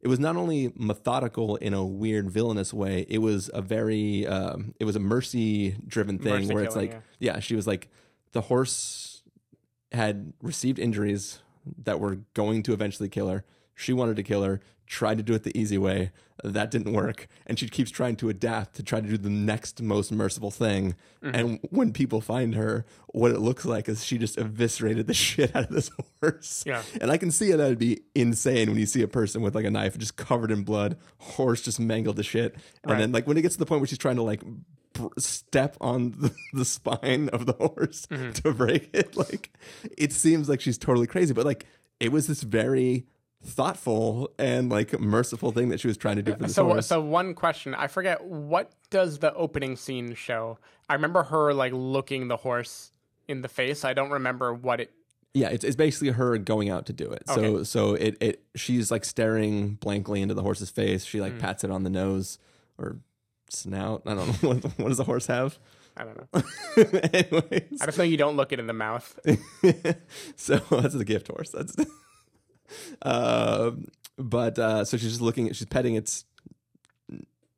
[0.00, 3.04] it was not only methodical in a weird villainous way.
[3.08, 6.92] It was a very um, it was a mercy driven thing Mercy where it's killing,
[6.92, 7.88] like yeah, she was like
[8.32, 9.22] the horse
[9.92, 11.40] had received injuries
[11.84, 13.44] that were going to eventually kill her.
[13.78, 16.10] She wanted to kill her, tried to do it the easy way.
[16.42, 17.28] That didn't work.
[17.46, 20.96] And she keeps trying to adapt to try to do the next most merciful thing.
[21.22, 21.34] Mm-hmm.
[21.34, 25.54] And when people find her, what it looks like is she just eviscerated the shit
[25.54, 26.64] out of this horse.
[26.66, 26.82] Yeah.
[27.00, 29.54] And I can see how that would be insane when you see a person with
[29.54, 32.54] like a knife just covered in blood, horse just mangled to shit.
[32.82, 32.98] And Right.
[32.98, 34.42] then like when it gets to the point where she's trying to like
[35.18, 38.32] step on the, the spine of the horse mm-hmm.
[38.32, 39.52] to break it, like
[39.96, 41.32] it seems like she's totally crazy.
[41.32, 41.66] But like
[42.00, 43.06] it was this very
[43.44, 46.86] thoughtful and like merciful thing that she was trying to do for this so horse.
[46.86, 51.72] so one question i forget what does the opening scene show i remember her like
[51.72, 52.90] looking the horse
[53.28, 54.90] in the face i don't remember what it
[55.34, 57.22] Yeah, it's, it's basically her going out to do it.
[57.28, 57.64] So Okay.
[57.64, 61.04] so it, it she's like staring blankly into the horse's face.
[61.04, 61.38] She like hmm.
[61.38, 62.38] pats it on the nose
[62.78, 62.98] or
[63.50, 64.02] snout.
[64.06, 65.58] I don't know what, what does a horse have.
[65.96, 66.42] I don't know.
[67.12, 69.18] Anyways, I just know you don't look it in the mouth.
[70.36, 71.50] so that's the gift horse.
[71.50, 71.76] That's
[73.02, 75.48] um, but uh, so she's just looking.
[75.48, 76.24] At, she's petting its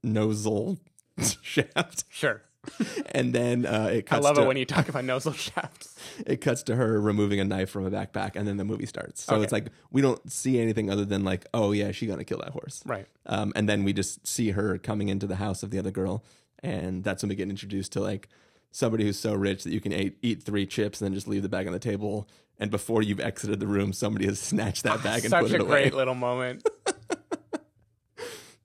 [0.05, 0.79] nosal
[1.42, 2.42] shaft, Sure.
[3.12, 4.25] and then uh, it I cuts.
[4.25, 5.96] love to, it when you talk about nosal shafts.
[6.27, 9.23] it cuts to her removing a knife from a backpack, and then the movie starts.
[9.25, 9.44] So Okay.
[9.44, 12.51] it's like we don't see anything other than like, oh yeah, she's gonna kill that
[12.51, 13.07] horse, Right.
[13.25, 16.23] Um, and then we just see her coming into the house of the other girl,
[16.62, 18.29] and that's when we get introduced to like
[18.70, 21.42] somebody who's so rich that you can eat, eat three chips and then just leave
[21.42, 22.28] the bag on the table.
[22.59, 25.61] And before you've exited the room, somebody has snatched that bag and Such put it
[25.61, 25.85] away.
[25.85, 26.68] Such a great little moment.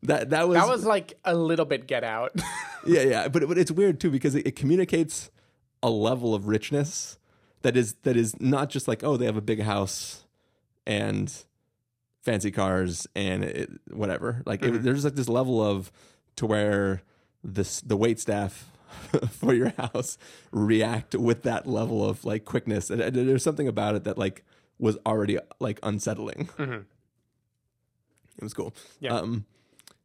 [0.07, 2.31] That that was That was like a little bit get out.
[2.85, 5.31] yeah yeah, but but it's weird too because it, it communicates
[5.81, 7.17] a level of richness
[7.61, 10.25] that is that is not just like oh they have a big house
[10.85, 11.45] and
[12.21, 14.83] fancy cars and it, whatever like it, mm-hmm.
[14.83, 15.91] there's like this level of
[16.35, 17.01] to where
[17.43, 18.69] this the wait staff
[19.29, 20.17] for your house
[20.51, 24.43] react with that level of like quickness and, and there's something about it that like
[24.79, 26.83] was already like unsettling it
[28.43, 29.15] was cool Yeah.
[29.15, 29.45] um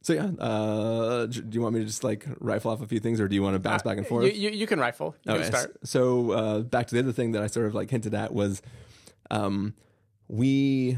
[0.02, 3.20] so yeah uh do you want me to just like rifle off a few things
[3.20, 5.14] or do you want to bounce back and forth You, you, you can rifle.
[5.24, 5.76] You Okay, can start.
[5.84, 8.62] So uh, back to the other thing that I sort of like hinted at was,
[9.30, 9.74] um,
[10.28, 10.96] we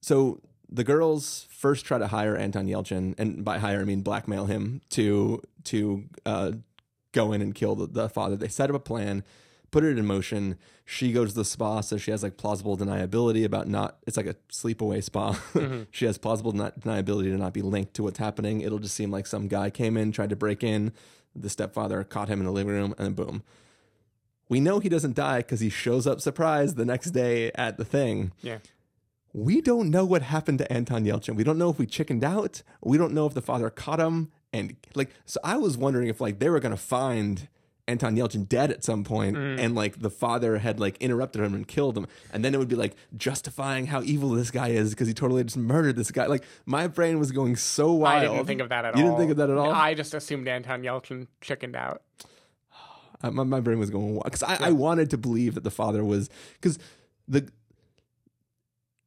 [0.00, 0.40] so
[0.72, 4.80] the girls first try to hire Anton Yelchin, and by hire I mean blackmail him
[4.90, 6.52] to to uh,
[7.12, 8.36] go in and kill the, the father.
[8.36, 9.24] They set up a plan,
[9.70, 10.56] put it in motion.
[10.84, 13.98] She goes to the spa, so she has like plausible deniability about not.
[14.06, 15.32] It's like a sleepaway spa.
[15.32, 15.82] Mm-hmm.
[15.90, 18.60] she has plausible not, deniability to not be linked to what's happening.
[18.60, 20.92] It'll just seem like some guy came in, tried to break in.
[21.34, 23.42] The stepfather caught him in the living room, and then boom.
[24.48, 27.84] We know he doesn't die because he shows up surprised the next day at the
[27.84, 28.32] thing.
[28.42, 28.58] Yeah.
[29.32, 31.36] We don't know what happened to Anton Yelchin.
[31.36, 32.64] We don't know if we chickened out.
[32.82, 34.32] We don't know if the father caught him.
[34.52, 37.48] And like, so I was wondering if like they were going to find
[37.90, 39.58] Anton Yelchin dead at some point mm.
[39.58, 42.06] and like the father had like interrupted him and killed him.
[42.32, 45.42] And then it would be like justifying how evil this guy is because he totally
[45.42, 46.26] just murdered this guy.
[46.26, 48.24] Like my brain was going so wild.
[48.24, 49.08] I didn't think of that at you all.
[49.08, 49.72] didn't think of that at all?
[49.72, 52.02] I just assumed Anton Yelchin chickened out.
[53.22, 56.02] My, my brain was going wild because I, I wanted to believe that the father
[56.02, 56.78] was because
[57.28, 57.46] the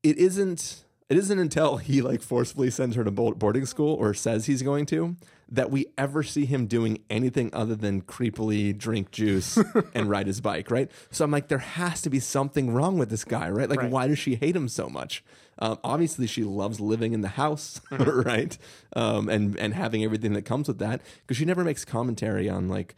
[0.04, 4.46] it isn't it isn't until he like forcefully sends her to boarding school or says
[4.46, 5.16] he's going to
[5.54, 9.58] that we ever see him doing anything other than creepily drink juice
[9.96, 13.10] and ride his bike right so i'm like there has to be something wrong with
[13.10, 13.92] this guy right like Right.
[13.92, 15.24] why does she hate him so much
[15.60, 18.58] um, obviously she loves living in the house right
[18.96, 22.68] um, and and having everything that comes with that because she never makes commentary on
[22.68, 22.96] like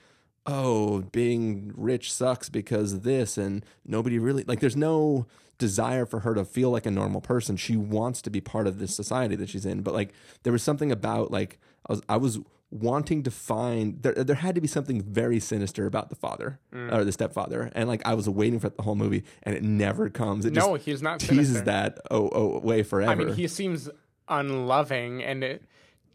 [0.48, 4.60] oh, being rich sucks because of this, and nobody really like.
[4.60, 5.26] There's no
[5.58, 7.58] desire for her to feel like a normal person.
[7.58, 10.13] She wants to be part of this society that she's in, but like
[10.44, 12.39] there was something about like I was I was
[12.71, 17.04] wanting to find there there had to be something very sinister about the father or
[17.04, 20.45] the stepfather, and like I was waiting for the whole movie, and it never comes.
[20.45, 21.65] It No, he's not teases sinister.
[21.65, 23.12] that oh, oh away forever.
[23.12, 23.89] I mean, he seems
[24.28, 25.63] unloving, and it,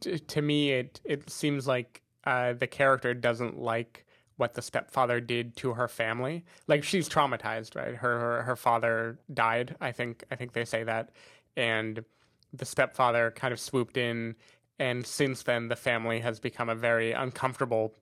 [0.00, 4.04] t- to me, it it seems like uh, the character doesn't like
[4.36, 6.44] what the stepfather did to her family.
[6.66, 7.94] Like she's traumatized, right?
[7.94, 9.76] Her her, her father died.
[9.80, 11.10] I think I think they say that,
[11.56, 12.04] and
[12.52, 14.34] the stepfather kind of swooped in,
[14.80, 17.94] and since then the family has become a very uncomfortable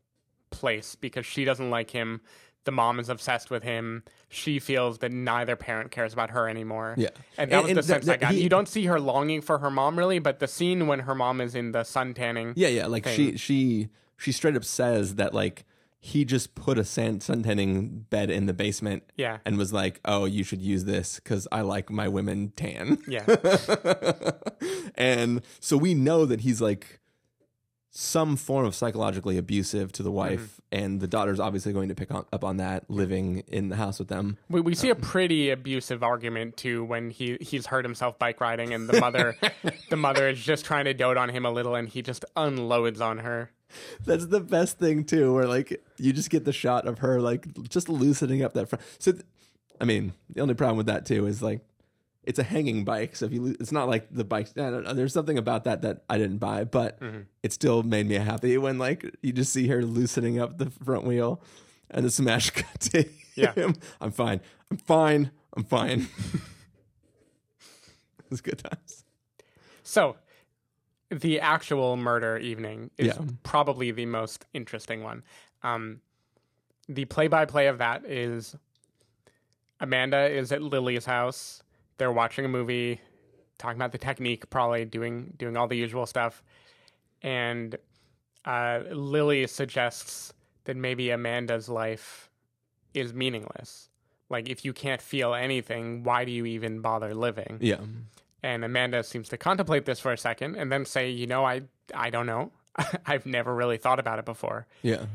[0.50, 2.22] place because she doesn't like him.
[2.64, 4.02] The mom is obsessed with him.
[4.28, 6.94] She feels that neither parent cares about her anymore.
[6.98, 7.08] Yeah.
[7.38, 8.32] And that And- was and the that- sense I got.
[8.32, 11.14] he- you don't see her longing for her mom really, but the scene when her
[11.14, 12.52] mom is in the sun tanning.
[12.56, 12.86] Yeah, yeah.
[12.86, 15.64] Like she she she straight up says that like
[16.00, 19.02] he just put a sun suntanning bed in the basement.
[19.16, 19.38] Yeah.
[19.44, 23.24] And was like, "Oh, you should use this because I like my women tan." Yeah.
[24.94, 27.00] and so we know that he's like
[27.90, 30.16] some form of psychologically abusive to the mm-hmm.
[30.16, 33.76] wife, and the daughter's obviously going to pick on, up on that, living in the
[33.76, 34.36] house with them.
[34.48, 38.40] We, we see a um, pretty abusive argument too when he he's hurt himself bike
[38.40, 39.36] riding and the mother
[39.90, 43.00] the mother is just trying to dote on him a little and he just unloads
[43.00, 43.50] on her.
[44.06, 47.46] That's the best thing too, where like you just get the shot of her like
[47.68, 48.82] just loosening up that front.
[48.98, 49.24] So, th-
[49.80, 51.60] I mean, the only problem with that too is like
[52.24, 54.48] it's a hanging bike, so if you, lo- it's not like the bike.
[54.58, 54.92] I don't know.
[54.92, 57.20] There's something about that that I didn't buy, but mm-hmm.
[57.42, 61.04] it still made me happy when like you just see her loosening up the front
[61.04, 61.40] wheel,
[61.90, 63.52] and the smash cut to Yeah.
[63.54, 63.76] him.
[64.00, 64.40] I'm fine.
[64.70, 65.30] I'm fine.
[65.56, 66.08] I'm fine.
[68.30, 69.04] it's good times.
[69.82, 70.16] So
[71.10, 73.24] the actual murder evening is Yeah.
[73.42, 75.22] probably the most interesting one.
[75.62, 76.00] Um,
[76.88, 78.56] the play by play of that is
[79.80, 81.62] Amanda is at Lily's house.
[81.98, 83.00] They're watching a movie,
[83.58, 86.42] talking about the technique, probably doing doing all the usual stuff.
[87.22, 87.76] And
[88.44, 90.32] uh, Lily suggests
[90.64, 92.30] that maybe Amanda's life
[92.94, 93.88] is meaningless.
[94.30, 97.58] Like if you can't feel anything, why do you even bother living?
[97.60, 97.80] Yeah.
[98.42, 101.62] And Amanda seems to contemplate this for a second and then say, "You know, I
[101.94, 102.52] I don't know.
[103.06, 105.06] I've never really thought about it before." Yeah.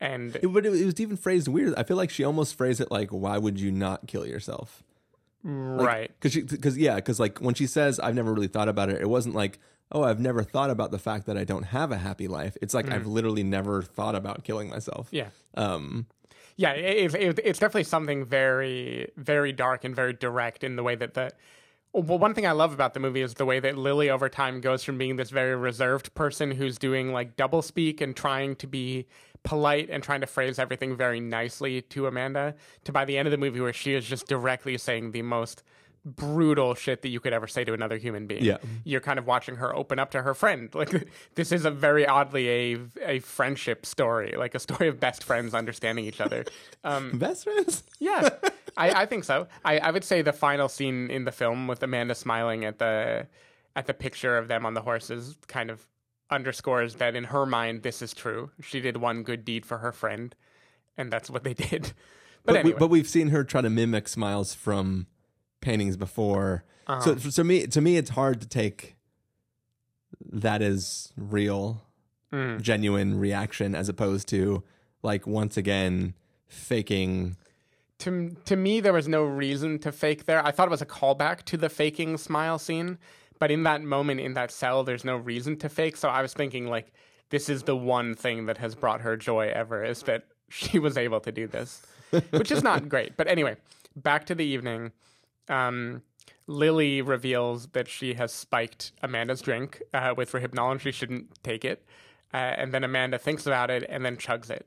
[0.00, 1.74] And It, but it, it was even phrased weird.
[1.76, 4.82] I feel like she almost phrased it like, "Why would you not kill yourself?"
[5.44, 6.10] Like, right.
[6.14, 9.00] Because she because yeah, because like when she says, "I've never really thought about it,"
[9.00, 9.58] it wasn't like,
[9.90, 12.74] "Oh, I've never thought about the fact that I don't have a happy life." It's
[12.74, 15.08] like I've literally never thought about killing myself.
[15.10, 15.28] Yeah.
[15.56, 16.06] Um.
[16.56, 20.94] Yeah, it, it, it's definitely something very, very dark and very direct in the way
[20.94, 21.32] that the.
[21.94, 24.60] Well, one thing I love about the movie is the way that Lily over time
[24.60, 28.66] goes from being this very reserved person who's doing like double speak and trying to
[28.66, 29.06] be
[29.42, 33.32] polite and trying to phrase everything very nicely to Amanda to by the end of
[33.32, 35.62] the movie where she is just directly saying the most
[36.04, 38.42] brutal shit that you could ever say to another human being.
[38.44, 38.56] Yeah.
[38.84, 40.68] You're kind of watching her open up to her friend.
[40.74, 45.22] Like this is a very oddly a a friendship story, like a story of best
[45.22, 46.44] friends understanding each other.
[46.84, 47.84] Um, Best friends.
[48.00, 48.28] yeah,
[48.76, 49.46] I, I think so.
[49.64, 53.26] I, I would say the final scene in the film with Amanda smiling at the
[53.76, 55.86] at the picture of them on the horses kind of
[56.30, 58.50] underscores that in her mind this is true.
[58.62, 60.34] She did one good deed for her friend,
[60.96, 61.92] and that's what they did.
[62.44, 65.06] But, But, anyway, we, but we've seen her try to mimic smiles from
[65.60, 66.64] paintings before.
[66.86, 67.14] Uh-huh.
[67.16, 68.96] So to me, to me, it's hard to take
[70.32, 71.82] that as real,
[72.32, 72.62] Mm.
[72.62, 74.62] genuine reaction as opposed to
[75.02, 76.14] like once again
[76.46, 77.36] faking.
[78.02, 80.44] To to me there was no reason to fake there.
[80.44, 82.98] I thought it was a callback to the faking smile scene,
[83.38, 85.96] but in that moment in that cell there's no reason to fake.
[85.96, 86.92] So I was thinking like
[87.30, 90.98] this is the one thing that has brought her joy ever is that she was
[90.98, 91.86] able to do this,
[92.30, 93.16] which is not great.
[93.16, 93.56] But anyway,
[93.96, 94.92] back to the evening.
[95.48, 96.02] Um,
[96.48, 101.64] Lily reveals that she has spiked Amanda's drink uh, with Rohypnol and she shouldn't take
[101.64, 101.86] it.
[102.34, 104.66] Uh, and then Amanda thinks about it and then chugs it.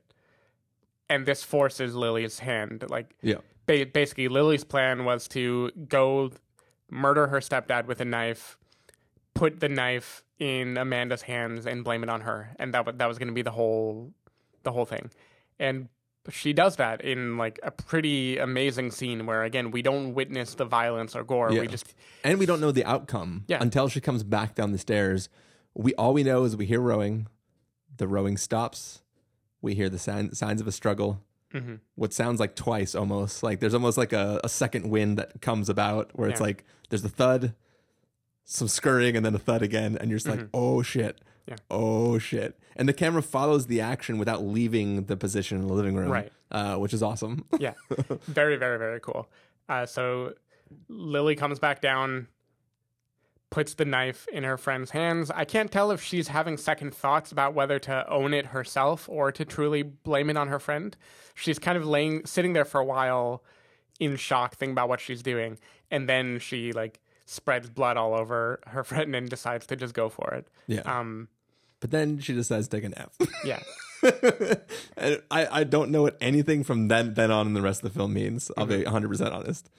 [1.08, 2.84] And this forces Lily's hand.
[2.88, 3.36] Like, Yeah.
[3.66, 6.32] ba- basically, Lily's plan was to go
[6.90, 8.58] murder her stepdad with a knife,
[9.34, 12.50] put the knife in Amanda's hands, and blame it on her.
[12.58, 14.12] And that wa- that was going to be the whole
[14.64, 15.10] the whole thing.
[15.60, 15.88] And
[16.28, 20.64] she does that in like a pretty amazing scene where again we don't witness the
[20.64, 21.52] violence or gore.
[21.52, 21.60] Yeah.
[21.60, 23.58] We just and we don't know the outcome Yeah.
[23.62, 25.28] until she comes back down the stairs.
[25.74, 27.28] We all we know is we hear rowing.
[27.96, 29.02] The rowing stops.
[29.62, 31.22] We hear the sign, signs of a struggle.
[31.54, 31.76] Mm-hmm.
[31.94, 33.42] What sounds like twice almost.
[33.42, 36.46] Like there's almost like a, a second wind that comes about where it's Yeah.
[36.46, 37.54] like there's a thud,
[38.44, 41.16] some scurrying, and then a thud again, and you're just like, oh shit.
[41.16, 41.22] Mm-hmm.
[41.48, 41.56] Yeah.
[41.70, 42.58] Oh shit.
[42.74, 46.10] And the camera follows the action without leaving the position in the living room.
[46.10, 46.32] Right.
[46.50, 47.44] Uh, which is awesome.
[47.58, 47.74] yeah,
[48.26, 49.28] very, very, very cool.
[49.68, 50.34] Uh, so
[50.88, 52.28] Lily comes back down,
[53.50, 55.30] puts the knife in her friend's hands.
[55.30, 59.30] I can't tell if she's having second thoughts about whether to own it herself or
[59.32, 60.96] to truly blame it on her friend.
[61.34, 63.42] She's kind of laying, sitting there for a while
[64.00, 65.58] in shock, thinking about what she's doing,
[65.90, 70.08] and then she like spreads blood all over her friend and decides to just go
[70.08, 70.48] for it.
[70.66, 70.80] Yeah.
[70.80, 71.28] Um.
[71.80, 73.16] but then she decides to take an F.
[73.44, 73.62] Yeah.
[74.96, 77.92] and I, I don't know what anything from then then on in the rest of
[77.92, 78.50] the film means.
[78.56, 79.70] I'll be 100 percent honest.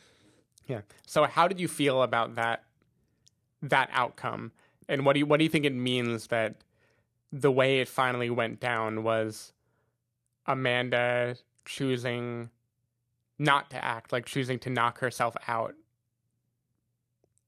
[0.65, 0.82] Yeah.
[1.06, 2.63] So how did you feel about that
[3.61, 4.51] that outcome?
[4.89, 6.55] And what do you what do you think it means that
[7.31, 9.53] the way it finally went down was
[10.45, 12.49] Amanda choosing
[13.37, 15.75] not to act, like choosing to knock herself out.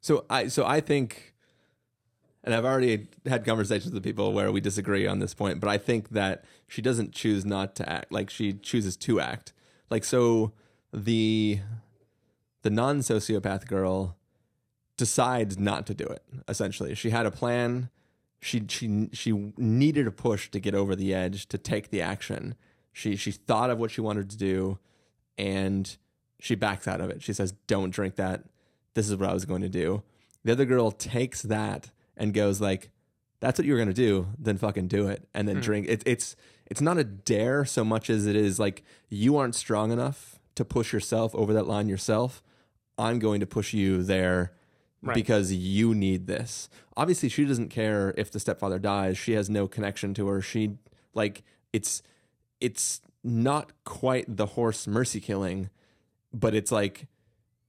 [0.01, 1.33] So I so I think,
[2.43, 5.77] and I've already had conversations with people where we disagree on this point, but I
[5.77, 8.11] think that she doesn't choose not to act.
[8.11, 9.53] Like she chooses to act.
[9.89, 10.53] Like so,
[10.93, 11.59] the
[12.61, 14.15] the non sociopath girl
[14.99, 16.21] decides not to do it.
[16.49, 17.89] Essentially, she had a plan.
[18.41, 22.55] She she she needed a push to get over the edge to take the action.
[22.91, 24.77] She she thought of what she wanted to do,
[25.37, 25.97] and
[26.37, 27.23] she backs out of it.
[27.23, 28.43] She says, "Don't drink that.
[28.93, 30.03] This is what I was going to do."
[30.43, 32.89] The other girl takes that and goes like,
[33.39, 34.27] "That's what you were going to do.
[34.37, 35.61] Then fucking do it, and then hmm.
[35.61, 36.35] drink." It's it's
[36.65, 40.65] it's not a dare so much as it is like you aren't strong enough to
[40.65, 42.43] push yourself over that line yourself.
[42.97, 44.51] I'm going to push you there
[45.01, 45.13] Right.
[45.15, 46.67] because you need this.
[46.97, 49.17] Obviously, she doesn't care if the stepfather dies.
[49.17, 50.41] She has no connection to her.
[50.41, 50.77] She
[51.13, 52.01] like it's
[52.59, 55.69] it's not quite the horse mercy killing,
[56.33, 57.07] but it's like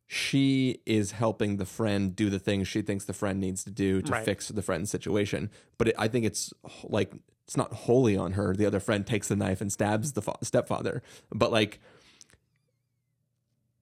[0.07, 4.03] she is helping the friend do the things she thinks the friend needs to do
[4.03, 4.25] to Right.
[4.25, 5.51] fix the friend's situation.
[5.79, 6.53] But it, I think it's
[6.83, 7.13] like
[7.47, 8.55] it's not wholly on her.
[8.57, 11.03] The other friend takes the knife and stabs the fa- stepfather,
[11.33, 11.81] but like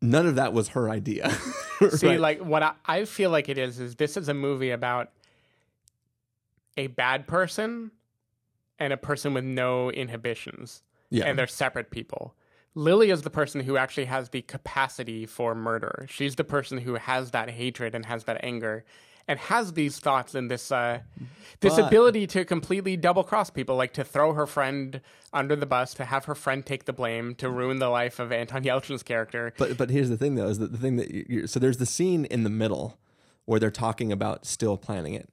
[0.01, 1.31] none of that was her idea.
[1.91, 2.21] See, Right.
[2.21, 5.11] like what I, I feel like it is is this is a movie about
[6.77, 7.91] a bad person
[8.79, 12.35] and a person with no inhibitions, yeah, and they're separate people.
[12.75, 16.07] Lily is the person who actually has the capacity for murder.
[16.09, 18.85] She's the person who has that hatred and has that anger,
[19.29, 21.01] and has these thoughts and this uh,
[21.61, 25.01] this But- ability to completely double cross people, like to throw her friend
[25.33, 28.33] under the bus, to have her friend take the blame, to ruin the life of
[28.33, 29.53] Anton Yelchin's character.
[29.59, 31.87] But but here's the thing though is that the thing that you're, so there's the
[31.87, 32.99] scene in the middle
[33.45, 35.29] where they're talking about still planning it.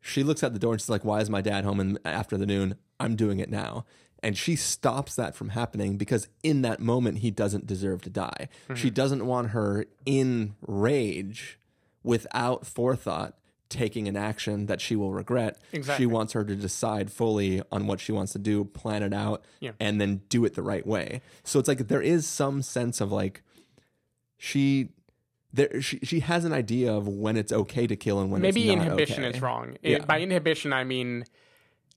[0.00, 2.36] She looks at the door and she's like, "Why is my dad home in after
[2.36, 2.74] the noon?
[3.00, 3.84] I'm doing it now."
[4.24, 8.48] And she stops that from happening because in that moment he doesn't deserve to die.
[8.74, 11.58] She doesn't want her in rage
[12.02, 13.34] without forethought
[13.68, 15.58] taking an action that she will regret.
[15.72, 16.02] Exactly.
[16.02, 19.44] She wants her to decide fully on what she wants to do, plan it out,
[19.60, 19.70] Yeah.
[19.80, 21.22] and then do it the right way.
[21.42, 23.42] So it's like there is some sense of like
[24.36, 24.90] she
[25.54, 28.60] there she, she has an idea of when it's okay to kill and when maybe
[28.62, 29.36] it's not maybe inhibition okay.
[29.36, 29.76] is wrong.
[29.84, 30.04] I- Yeah.
[30.04, 31.24] by inhibition, I mean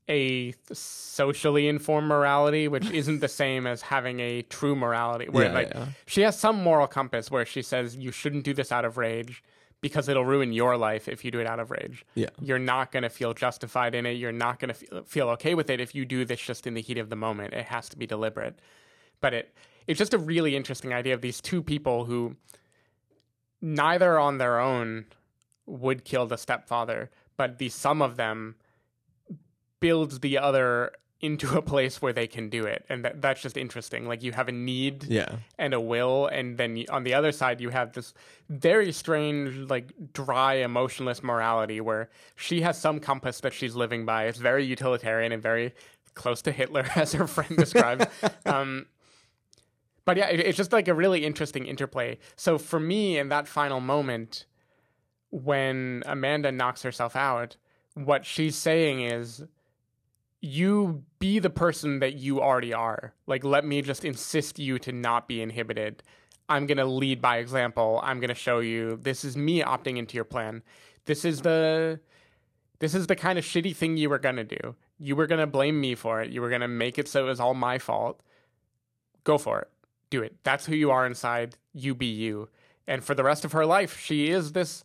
[0.07, 5.27] a socially informed morality, which isn't the same as having a true morality.
[5.29, 5.73] Where Yeah, like
[6.05, 9.43] she has some moral compass where she says you shouldn't do this out of rage
[9.85, 12.03] because it'll ruin your life if you do it out of rage.
[12.15, 12.29] Yeah.
[12.41, 14.13] You're not going to feel justified in it.
[14.13, 16.73] You're not going to feel, feel okay with it if you do this just in
[16.73, 17.53] the heat of the moment.
[17.53, 18.57] It has to be deliberate.
[19.21, 19.55] But it
[19.85, 22.35] it's just a really interesting idea of these two people who
[23.61, 25.05] neither on their own
[25.67, 28.55] would kill the stepfather, but the sum of them
[29.79, 32.85] builds the other into a place where they can do it.
[32.89, 34.05] And that, that's just interesting.
[34.07, 35.37] Like you have a need Yeah.
[35.57, 38.13] and a will, and then you, on the other side, you have this
[38.49, 44.25] very strange, like dry, emotionless morality where she has some compass that she's living by.
[44.25, 45.73] It's very utilitarian and very
[46.15, 48.05] close to Hitler, as her friend describes.
[48.45, 48.85] um,
[50.03, 52.17] but yeah, it, it's just like a really interesting interplay.
[52.35, 54.45] So for me, in that final moment,
[55.31, 57.55] when Amanda knocks herself out,
[57.95, 59.43] what she's saying is,
[60.45, 63.13] you be the person that you already are.
[63.25, 66.03] Like, let me just insist you to not be inhibited.
[66.47, 67.99] I'm going to lead by example.
[68.03, 70.61] I'm going to show you this is me opting into your plan.
[71.05, 71.99] This is the
[72.79, 74.75] this is the kind of shitty thing you were going to do.
[74.99, 76.29] You were going to blame me for it.
[76.29, 78.21] You were going to make it so it was all my fault.
[79.23, 79.69] Go for it.
[80.09, 80.35] Do it.
[80.43, 81.57] That's who you are inside.
[81.73, 82.49] You be you.
[82.87, 84.83] And for the rest of her life, she is this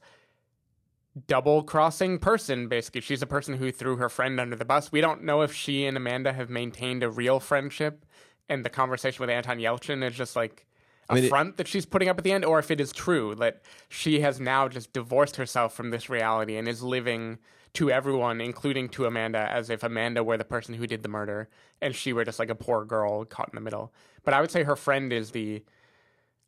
[1.26, 3.00] double crossing person, basically.
[3.00, 4.92] She's a person who threw her friend under the bus.
[4.92, 8.04] We don't know if she and Amanda have maintained a real friendship,
[8.48, 10.66] and the conversation with Anton Yelchin is just like
[11.08, 12.92] a mean, it- front that she's putting up at the end, or if it is
[12.92, 17.38] true that she has now just divorced herself from this reality and is living
[17.72, 21.48] to everyone, including to Amanda, as if Amanda were the person who did the murder
[21.80, 23.92] and she were just like a poor girl caught in the middle.
[24.24, 25.62] But I would say her friend is the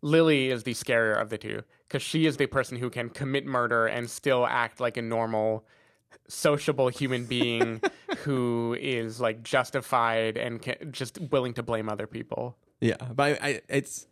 [0.02, 3.46] Lily is the scarier of the two because she is the person who can commit
[3.46, 5.64] murder and still act like a normal,
[6.28, 7.80] sociable human being
[8.18, 12.56] who is like justified and can, just willing to blame other people.
[12.80, 14.08] Yeah, but I, I it's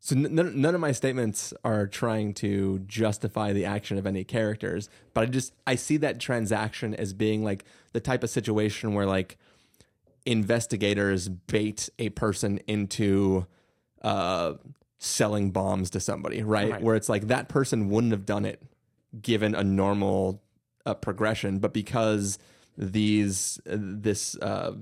[0.00, 4.24] so n- none, none of my statements are trying to justify the action of any
[4.24, 8.92] characters, but I just I see that transaction as being like the type of situation
[8.92, 9.38] where like
[10.26, 13.46] investigators bait a person into
[14.02, 14.54] uh
[15.00, 16.70] selling bombs to somebody, right?
[16.70, 16.82] Right.
[16.82, 18.62] Where it's like that person wouldn't have done it
[19.20, 20.42] given a normal
[20.86, 22.38] uh, progression, but because
[22.76, 24.72] these uh, this uh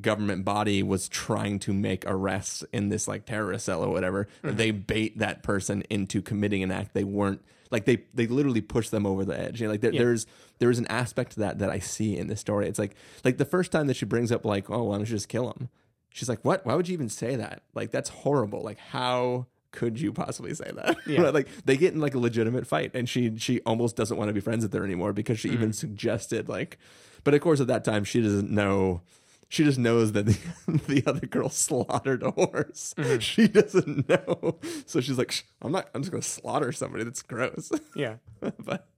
[0.00, 4.70] government body was trying to make arrests in this like terrorist cell or whatever, they
[4.70, 9.06] bait that person into committing an act they weren't like they they literally push them
[9.06, 9.60] over the edge.
[9.60, 10.26] You know, like there, there's
[10.58, 12.68] there's an aspect to that that I see in this story.
[12.68, 12.94] It's like
[13.24, 15.48] like the first time that she brings up like, oh, why don't you just kill
[15.50, 15.70] him?
[16.16, 16.64] She's like, what?
[16.64, 17.60] Why would you even say that?
[17.74, 18.62] Like that's horrible.
[18.62, 20.96] Like how could you possibly say that?
[21.06, 21.28] Yeah.
[21.28, 24.32] Like they get in like a legitimate fight, and she she almost doesn't want to
[24.32, 25.74] be friends with her anymore because she even mm.
[25.74, 26.78] suggested like,
[27.22, 29.02] but of course at that time she doesn't know.
[29.50, 30.38] She just knows that the,
[30.88, 32.94] the other girl slaughtered a horse.
[32.96, 33.18] Mm-hmm.
[33.18, 35.90] She doesn't know, so she's like I'm not.
[35.94, 37.04] I'm just gonna slaughter somebody.
[37.04, 38.14] That's gross." Yeah.
[38.58, 38.88] but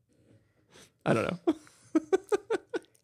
[1.05, 1.55] I don't know.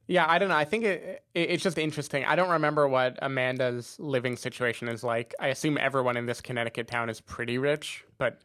[0.07, 0.57] Yeah, I don't know.
[0.57, 2.25] I think it, it it's just interesting.
[2.25, 5.35] I don't remember what Amanda's living situation is like.
[5.41, 8.43] I assume everyone in this Connecticut town is pretty rich, but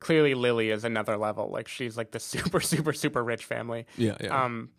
[0.00, 1.50] clearly Lily is another level.
[1.50, 3.86] Like she's like the super super super rich family.
[3.96, 4.44] Yeah, yeah.
[4.44, 4.70] Um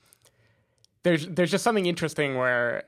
[1.03, 2.83] there's there's just something interesting where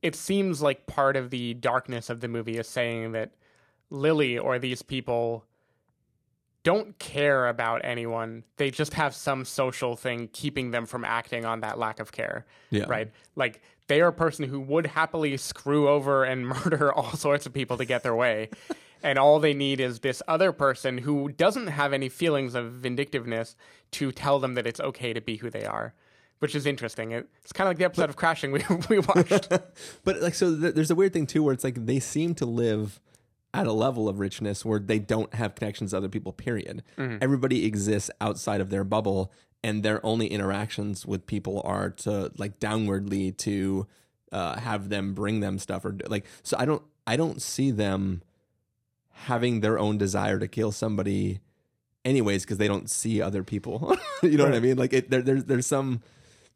[0.00, 3.32] it seems like part of the darkness of the movie is saying that
[3.90, 5.44] Lily or these people
[6.64, 8.42] don't care about anyone.
[8.56, 12.46] They just have some social thing keeping them from acting on that lack of care.
[12.70, 12.86] Yeah.
[12.88, 13.12] Right?
[13.36, 17.52] Like they are a person who would happily screw over and murder all sorts of
[17.52, 18.48] people to get their way.
[19.02, 23.54] and all they need is this other person who doesn't have any feelings of vindictiveness
[23.92, 25.92] to tell them that it's okay to be who they are,
[26.38, 27.12] which is interesting.
[27.12, 29.50] It's kind of like the episode of Crashing we we watched.
[30.02, 32.46] But like, so th- there's a weird thing too, where it's like they seem to
[32.46, 33.00] live
[33.54, 36.32] at a level of richness where they don't have connections to other people.
[36.32, 36.82] Period.
[37.22, 39.32] Everybody exists outside of their bubble,
[39.62, 43.86] and their only interactions with people are to like downwardly to
[44.32, 46.26] uh, have them bring them stuff or like.
[46.42, 48.22] So I don't, I don't see them
[49.10, 51.38] having their own desire to kill somebody,
[52.04, 53.96] anyways, because they don't see other people.
[54.22, 54.76] you know what I mean?
[54.76, 56.02] Like it, there, there's there's some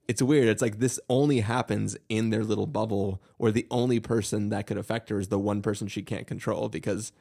[0.08, 0.48] it's weird.
[0.48, 4.78] It's like this only happens in their little bubble where the only person that could
[4.78, 7.12] affect her is the one person she can't control because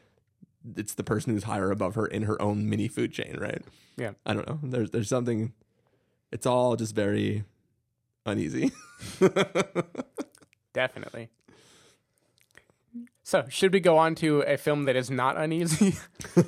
[0.75, 3.61] it's the person who's higher above her in her own mini food chain, right?
[3.97, 4.11] yeah.
[4.25, 4.59] I don't know.
[4.63, 5.53] There's there's something
[6.31, 7.43] it's all just very
[8.25, 8.71] uneasy.
[10.73, 11.29] Definitely.
[13.23, 15.97] So, should we go on to a film that is not uneasy?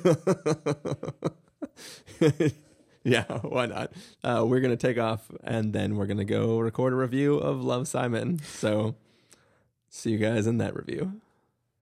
[3.04, 3.92] yeah, why not?
[4.22, 7.88] Uh, we're gonna take off and then we're gonna go record a review of Love
[7.88, 8.38] Simon.
[8.40, 8.94] So
[9.88, 11.20] see you guys in that review.